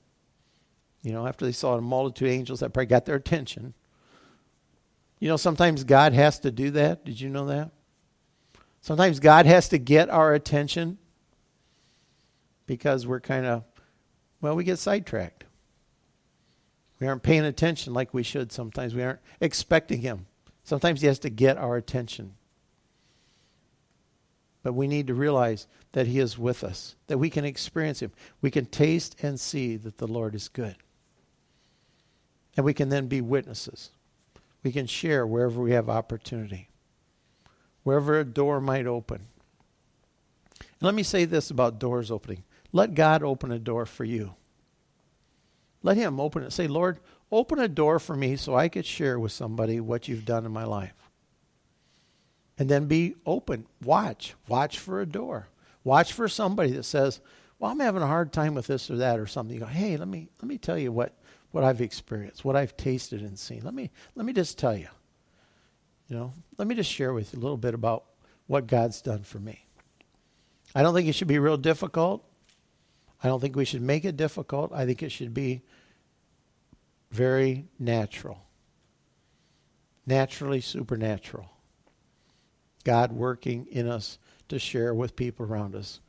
You 1.02 1.14
know, 1.14 1.28
after 1.28 1.46
they 1.46 1.52
saw 1.52 1.76
a 1.76 1.82
multitude 1.82 2.30
of 2.30 2.34
angels, 2.34 2.60
that 2.60 2.74
probably 2.74 2.88
got 2.88 3.06
their 3.06 3.16
attention. 3.16 3.74
You 5.20 5.30
know, 5.30 5.38
sometimes 5.38 5.84
God 5.84 6.14
has 6.14 6.40
to 6.40 6.52
do 6.52 6.72
that. 6.72 7.06
Did 7.06 7.22
you 7.22 7.30
know 7.30 7.46
that? 7.46 7.72
Sometimes 8.82 9.20
God 9.20 9.46
has 9.46 9.70
to 9.70 9.78
get 9.78 10.10
our 10.10 10.34
attention 10.34 10.98
because 12.66 13.06
we're 13.06 13.20
kind 13.20 13.46
of 13.46 13.64
well, 14.46 14.56
we 14.56 14.64
get 14.64 14.78
sidetracked. 14.78 15.46
We 17.00 17.08
aren't 17.08 17.24
paying 17.24 17.46
attention 17.46 17.96
like 17.96 18.14
we 18.14 18.22
should 18.22 18.52
sometimes. 18.52 18.94
We 18.94 19.02
aren't 19.02 19.20
expecting 19.42 20.02
Him. 20.02 20.28
Sometimes 20.64 21.02
He 21.02 21.08
has 21.08 21.18
to 21.20 21.32
get 21.32 21.58
our 21.58 21.78
attention. 21.78 22.36
But 24.62 24.74
we 24.74 24.88
need 24.88 25.08
to 25.08 25.14
realize 25.16 25.66
that 25.94 26.06
He 26.06 26.20
is 26.20 26.38
with 26.38 26.64
us, 26.64 26.96
that 27.08 27.18
we 27.18 27.32
can 27.32 27.44
experience 27.44 28.02
Him. 28.02 28.12
We 28.42 28.52
can 28.52 28.68
taste 28.68 29.16
and 29.24 29.40
see 29.40 29.78
that 29.78 29.98
the 29.98 30.08
Lord 30.08 30.36
is 30.36 30.48
good. 30.48 30.76
And 32.56 32.66
we 32.66 32.74
can 32.76 32.90
then 32.90 33.08
be 33.08 33.22
witnesses. 33.22 33.92
We 34.64 34.72
can 34.72 34.88
share 34.88 35.28
wherever 35.28 35.60
we 35.60 35.72
have 35.72 35.90
opportunity, 35.90 36.70
wherever 37.84 38.20
a 38.20 38.24
door 38.26 38.62
might 38.62 38.86
open. 38.86 39.22
And 40.60 40.82
let 40.82 40.94
me 40.94 41.02
say 41.04 41.26
this 41.26 41.50
about 41.50 41.80
doors 41.80 42.12
opening 42.12 42.44
let 42.76 42.94
God 42.94 43.24
open 43.24 43.54
a 43.54 43.58
door 43.58 43.86
for 43.86 44.04
you. 44.04 44.36
Let 45.82 45.96
Him 45.96 46.20
open 46.20 46.44
it. 46.44 46.52
Say, 46.52 46.68
Lord, 46.68 47.00
open 47.32 47.58
a 47.58 47.70
door 47.70 48.00
for 48.00 48.18
me 48.18 48.36
so 48.36 48.54
I 48.54 48.68
could 48.68 48.86
share 48.86 49.18
with 49.18 49.32
somebody 49.32 49.80
what 49.80 50.10
you've 50.10 50.26
done 50.26 50.46
in 50.46 50.52
my 50.52 50.66
life. 50.66 51.10
And 52.58 52.68
then 52.68 52.88
be 52.88 53.16
open. 53.26 53.66
Watch. 53.82 54.36
Watch 54.50 54.78
for 54.78 55.00
a 55.00 55.06
door. 55.06 55.48
Watch 55.86 56.12
for 56.12 56.28
somebody 56.28 56.72
that 56.72 56.84
says, 56.84 57.22
Well, 57.60 57.72
I'm 57.72 57.80
having 57.80 58.02
a 58.02 58.08
hard 58.08 58.34
time 58.34 58.56
with 58.56 58.68
this 58.68 58.92
or 58.92 58.98
that 58.98 59.20
or 59.20 59.26
something. 59.26 59.54
You 59.54 59.62
go, 59.62 59.68
Hey, 59.68 59.96
let 59.96 60.10
me 60.10 60.28
let 60.42 60.50
me 60.50 60.58
tell 60.58 60.78
you 60.78 60.92
what, 60.92 61.18
what 61.52 61.64
I've 61.64 61.80
experienced, 61.80 62.44
what 62.44 62.58
I've 62.58 62.76
tasted 62.76 63.22
and 63.22 63.40
seen. 63.40 63.62
Let 63.64 63.74
me 63.74 63.90
let 64.16 64.26
me 64.26 64.34
just 64.34 64.58
tell 64.58 64.76
you. 64.76 64.90
You 66.10 66.18
know, 66.18 66.34
let 66.58 66.68
me 66.68 66.76
just 66.76 66.92
share 66.92 67.14
with 67.14 67.34
you 67.34 67.40
a 67.40 67.42
little 67.42 67.56
bit 67.56 67.74
about 67.74 68.04
what 68.48 68.68
God's 68.68 69.02
done 69.02 69.24
for 69.24 69.40
me. 69.40 69.66
I 70.76 70.84
don't 70.84 70.94
think 70.94 71.08
it 71.08 71.16
should 71.16 71.30
be 71.30 71.40
real 71.40 71.56
difficult. 71.56 72.26
I 73.26 73.28
don't 73.28 73.40
think 73.40 73.56
we 73.56 73.66
should 73.66 73.82
make 73.82 74.06
it 74.06 74.18
difficult. 74.18 74.72
I 74.72 74.86
think 74.86 75.02
it 75.02 75.12
should 75.12 75.34
be 75.34 75.64
very 77.10 77.66
natural. 77.80 78.46
Naturally 80.06 80.62
supernatural. 80.62 81.50
God 82.84 83.12
working 83.12 83.66
in 83.72 83.88
us 83.88 84.20
to 84.50 84.60
share 84.60 84.94
with 84.94 85.16
people 85.16 85.44
around 85.44 85.74
us 85.74 86.02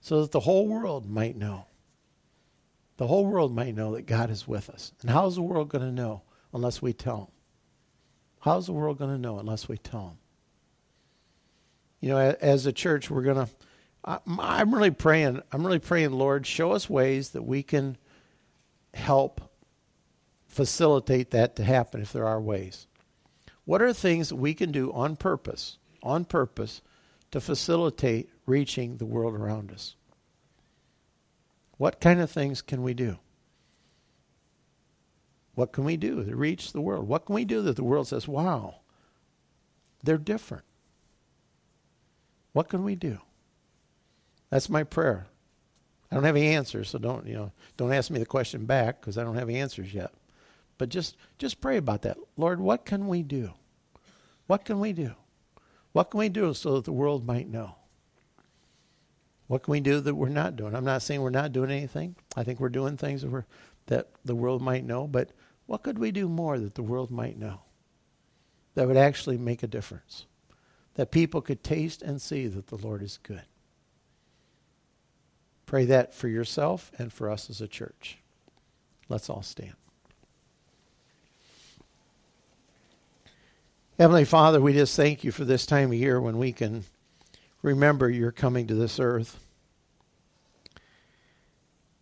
so 0.00 0.20
that 0.20 0.30
the 0.30 0.38
whole 0.38 0.68
world 0.68 1.10
might 1.10 1.36
know. 1.36 1.66
The 2.98 3.08
whole 3.08 3.26
world 3.26 3.52
might 3.52 3.74
know 3.74 3.96
that 3.96 4.06
God 4.06 4.30
is 4.30 4.46
with 4.46 4.70
us. 4.70 4.92
And 5.00 5.10
how's 5.10 5.34
the 5.34 5.42
world 5.42 5.70
going 5.70 5.82
to 5.82 5.90
know 5.90 6.22
unless 6.54 6.80
we 6.80 6.92
tell 6.92 7.16
them? 7.16 7.32
How's 8.42 8.66
the 8.66 8.74
world 8.74 8.96
going 8.96 9.10
to 9.10 9.18
know 9.18 9.40
unless 9.40 9.68
we 9.68 9.76
tell 9.76 10.06
them? 10.06 10.18
You 12.00 12.10
know, 12.10 12.36
as 12.40 12.64
a 12.66 12.72
church, 12.72 13.10
we're 13.10 13.22
going 13.22 13.44
to. 13.44 13.52
I'm 14.04 14.74
really 14.74 14.90
praying. 14.90 15.42
I'm 15.52 15.64
really 15.64 15.78
praying, 15.78 16.12
Lord, 16.12 16.46
show 16.46 16.72
us 16.72 16.88
ways 16.88 17.30
that 17.30 17.42
we 17.42 17.62
can 17.62 17.96
help 18.94 19.40
facilitate 20.48 21.30
that 21.30 21.56
to 21.56 21.64
happen 21.64 22.00
if 22.00 22.12
there 22.12 22.26
are 22.26 22.40
ways. 22.40 22.86
What 23.64 23.82
are 23.82 23.92
things 23.92 24.30
that 24.30 24.36
we 24.36 24.54
can 24.54 24.72
do 24.72 24.92
on 24.92 25.16
purpose, 25.16 25.76
on 26.02 26.24
purpose, 26.24 26.82
to 27.30 27.40
facilitate 27.40 28.30
reaching 28.46 28.96
the 28.96 29.06
world 29.06 29.34
around 29.34 29.70
us? 29.70 29.94
What 31.76 32.00
kind 32.00 32.20
of 32.20 32.30
things 32.30 32.62
can 32.62 32.82
we 32.82 32.94
do? 32.94 33.18
What 35.54 35.72
can 35.72 35.84
we 35.84 35.96
do 35.96 36.24
to 36.24 36.36
reach 36.36 36.72
the 36.72 36.80
world? 36.80 37.06
What 37.06 37.26
can 37.26 37.34
we 37.34 37.44
do 37.44 37.62
that 37.62 37.76
the 37.76 37.84
world 37.84 38.08
says, 38.08 38.26
wow, 38.26 38.76
they're 40.02 40.18
different? 40.18 40.64
What 42.52 42.68
can 42.68 42.82
we 42.82 42.96
do? 42.96 43.18
That's 44.50 44.68
my 44.68 44.84
prayer. 44.84 45.26
I 46.10 46.16
don't 46.16 46.24
have 46.24 46.36
any 46.36 46.48
answers, 46.48 46.90
so 46.90 46.98
don't 46.98 47.26
you 47.26 47.34
know? 47.34 47.52
Don't 47.76 47.92
ask 47.92 48.10
me 48.10 48.18
the 48.18 48.26
question 48.26 48.66
back 48.66 49.00
because 49.00 49.16
I 49.16 49.22
don't 49.22 49.36
have 49.36 49.48
answers 49.48 49.94
yet. 49.94 50.12
But 50.76 50.88
just 50.88 51.16
just 51.38 51.60
pray 51.60 51.76
about 51.76 52.02
that, 52.02 52.18
Lord. 52.36 52.60
What 52.60 52.84
can 52.84 53.06
we 53.06 53.22
do? 53.22 53.52
What 54.46 54.64
can 54.64 54.80
we 54.80 54.92
do? 54.92 55.14
What 55.92 56.10
can 56.10 56.18
we 56.18 56.28
do 56.28 56.52
so 56.54 56.74
that 56.74 56.84
the 56.84 56.92
world 56.92 57.26
might 57.26 57.48
know? 57.48 57.76
What 59.46 59.64
can 59.64 59.72
we 59.72 59.80
do 59.80 60.00
that 60.00 60.14
we're 60.14 60.28
not 60.28 60.56
doing? 60.56 60.74
I'm 60.74 60.84
not 60.84 61.02
saying 61.02 61.22
we're 61.22 61.30
not 61.30 61.52
doing 61.52 61.70
anything. 61.70 62.16
I 62.36 62.44
think 62.44 62.60
we're 62.60 62.68
doing 62.68 62.96
things 62.96 63.22
that, 63.22 63.44
that 63.86 64.08
the 64.24 64.36
world 64.36 64.62
might 64.62 64.84
know. 64.84 65.06
But 65.08 65.30
what 65.66 65.82
could 65.82 65.98
we 65.98 66.12
do 66.12 66.28
more 66.28 66.58
that 66.58 66.76
the 66.76 66.82
world 66.82 67.10
might 67.10 67.36
know? 67.36 67.60
That 68.74 68.86
would 68.86 68.96
actually 68.96 69.38
make 69.38 69.62
a 69.62 69.68
difference 69.68 70.26
that 70.94 71.10
people 71.10 71.40
could 71.40 71.62
taste 71.62 72.02
and 72.02 72.20
see 72.20 72.46
that 72.46 72.68
the 72.68 72.76
Lord 72.76 73.02
is 73.02 73.18
good. 73.22 73.42
Pray 75.70 75.84
that 75.84 76.12
for 76.12 76.26
yourself 76.26 76.90
and 76.98 77.12
for 77.12 77.30
us 77.30 77.48
as 77.48 77.60
a 77.60 77.68
church. 77.68 78.18
Let's 79.08 79.30
all 79.30 79.44
stand. 79.44 79.74
Heavenly 83.96 84.24
Father, 84.24 84.60
we 84.60 84.72
just 84.72 84.96
thank 84.96 85.22
you 85.22 85.30
for 85.30 85.44
this 85.44 85.66
time 85.66 85.92
of 85.92 85.94
year 85.94 86.20
when 86.20 86.38
we 86.38 86.50
can 86.50 86.82
remember 87.62 88.10
you're 88.10 88.32
coming 88.32 88.66
to 88.66 88.74
this 88.74 88.98
earth. 88.98 89.38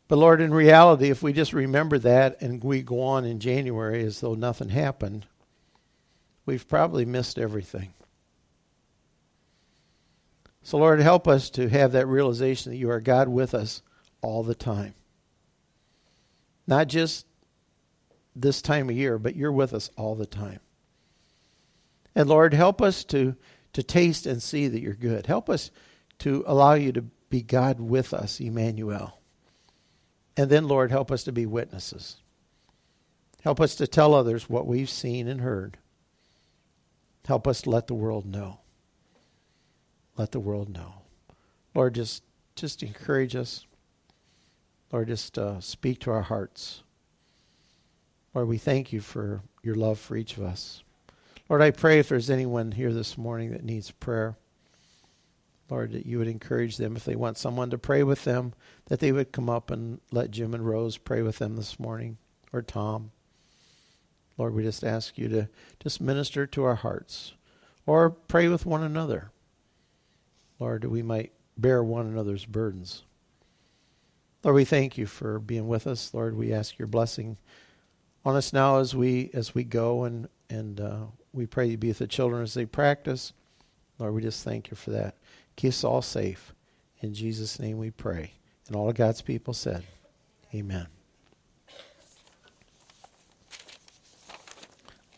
But 0.09 0.17
Lord, 0.17 0.41
in 0.41 0.55
reality, 0.55 1.11
if 1.11 1.23
we 1.23 1.35
just 1.35 1.53
remember 1.53 1.99
that 1.99 2.41
and 2.41 2.65
we 2.65 2.81
go 2.81 3.03
on 3.03 3.27
in 3.27 3.39
January 3.39 4.03
as 4.03 4.21
though 4.21 4.33
nothing 4.33 4.71
happened, 4.71 5.27
we've 6.47 6.67
probably 6.67 7.05
missed 7.05 7.39
everything. 7.39 7.93
So, 10.69 10.77
Lord, 10.77 11.01
help 11.01 11.27
us 11.27 11.49
to 11.53 11.67
have 11.71 11.93
that 11.93 12.07
realization 12.07 12.71
that 12.71 12.77
you 12.77 12.91
are 12.91 13.01
God 13.01 13.27
with 13.27 13.55
us 13.55 13.81
all 14.21 14.43
the 14.43 14.55
time. 14.55 14.93
Not 16.67 16.89
just 16.89 17.25
this 18.37 18.61
time 18.61 18.91
of 18.91 18.95
year, 18.95 19.19
but 19.19 19.35
you're 19.35 19.51
with 19.51 19.73
us 19.73 19.89
all 19.97 20.15
the 20.15 20.27
time. 20.27 20.61
And 22.15 22.29
Lord, 22.29 22.53
help 22.53 22.83
us 22.83 23.03
to, 23.05 23.35
to 23.73 23.83
taste 23.83 24.27
and 24.27 24.43
see 24.43 24.69
that 24.69 24.83
you're 24.83 24.93
good. 24.93 25.25
Help 25.25 25.49
us 25.49 25.71
to 26.19 26.45
allow 26.47 26.75
you 26.75 26.93
to 26.93 27.03
be 27.31 27.41
God 27.41 27.81
with 27.81 28.13
us, 28.13 28.39
Emmanuel. 28.39 29.19
And 30.37 30.51
then, 30.51 30.69
Lord, 30.69 30.91
help 30.91 31.11
us 31.11 31.25
to 31.25 31.33
be 31.33 31.47
witnesses. 31.47 32.19
Help 33.43 33.59
us 33.59 33.75
to 33.77 33.87
tell 33.87 34.13
others 34.13 34.51
what 34.51 34.67
we've 34.67 34.91
seen 34.91 35.29
and 35.29 35.41
heard. 35.41 35.79
Help 37.27 37.49
us 37.49 37.67
let 37.67 37.87
the 37.87 37.95
world 37.95 38.27
know 38.27 38.59
let 40.19 40.33
the 40.33 40.41
world 40.41 40.69
know. 40.69 40.95
Lord, 41.75 41.95
just 41.95 42.23
just 42.57 42.83
encourage 42.83 43.37
us. 43.37 43.67
Lord, 44.93 45.09
just 45.09 45.39
uh, 45.39 45.61
speak 45.61 46.01
to 46.01 46.11
our 46.11 46.23
hearts. 46.23 46.83
Lord, 48.35 48.49
we 48.49 48.59
thank 48.59 48.93
you 48.93 49.01
for 49.01 49.43
your 49.63 49.77
love 49.77 49.99
for 49.99 50.17
each 50.17 50.37
of 50.37 50.43
us. 50.43 50.83
Lord, 51.49 51.63
I 51.63 51.71
pray 51.71 51.99
if 51.99 52.09
there's 52.09 52.31
anyone 52.31 52.73
here 52.73 52.93
this 52.93 53.17
morning 53.17 53.53
that 53.53 53.65
needs 53.65 53.91
prayer, 53.91 54.37
Lord, 55.71 55.93
that 55.93 56.05
you 56.07 56.19
would 56.19 56.29
encourage 56.29 56.77
them 56.77 56.97
if 56.97 57.05
they 57.05 57.17
want 57.17 57.39
someone 57.39 57.71
to 57.71 57.79
pray 57.79 58.03
with 58.03 58.25
them, 58.25 58.55
that 58.87 59.01
they 59.01 59.13
would 59.13 59.33
come 59.33 59.49
up 59.49 59.71
and 59.71 60.01
let 60.11 60.31
Jim 60.31 60.53
and 60.53 60.67
Rose 60.67 60.97
pray 60.99 61.23
with 61.23 61.39
them 61.39 61.57
this 61.57 61.79
morning, 61.79 62.19
or 62.53 62.61
Tom. 62.61 63.13
Lord, 64.37 64.55
we 64.55 64.63
just 64.63 64.85
ask 64.85 65.17
you 65.17 65.29
to 65.29 65.49
just 65.81 66.01
minister 66.01 66.47
to 66.47 66.65
our 66.65 66.77
hearts, 66.77 67.35
or 67.87 68.11
pray 68.11 68.49
with 68.49 68.67
one 68.67 68.83
another. 68.83 69.31
Lord, 70.59 70.83
that 70.83 70.91
we 70.91 71.03
might 71.03 71.33
bear 71.57 71.83
one 71.83 72.07
another's 72.07 72.45
burdens. 72.45 73.03
Lord, 74.45 74.57
we 74.57 74.65
thank 74.65 74.97
you 74.97 75.07
for 75.07 75.39
being 75.39 75.69
with 75.69 75.87
us. 75.87 76.15
Lord, 76.15 76.37
we 76.37 76.53
ask 76.53 76.79
your 76.79 76.89
blessing 76.89 77.37
on 78.25 78.37
us 78.37 78.53
now 78.53 78.79
as 78.79 78.95
we 78.95 79.31
as 79.35 79.55
we 79.55 79.65
go 79.65 80.05
and 80.05 80.29
and 80.51 80.81
uh, 80.81 80.99
we 81.33 81.47
pray 81.47 81.67
you 81.67 81.77
be 81.77 81.89
with 81.89 81.99
the 81.99 82.07
children 82.07 82.43
as 82.43 82.55
they 82.55 82.67
practice. 82.67 83.33
Lord, 83.99 84.15
we 84.15 84.23
just 84.23 84.45
thank 84.45 84.71
you 84.71 84.77
for 84.77 84.91
that. 84.91 85.17
Keep 85.57 85.71
us 85.71 85.85
all 85.85 86.03
safe. 86.03 86.55
In 87.01 87.15
Jesus' 87.15 87.59
name 87.59 87.79
we 87.79 87.91
pray. 87.91 88.33
And 88.67 88.77
all 88.77 88.89
of 88.89 88.95
God's 88.95 89.23
people 89.23 89.55
said, 89.55 89.83
Amen. 90.55 90.98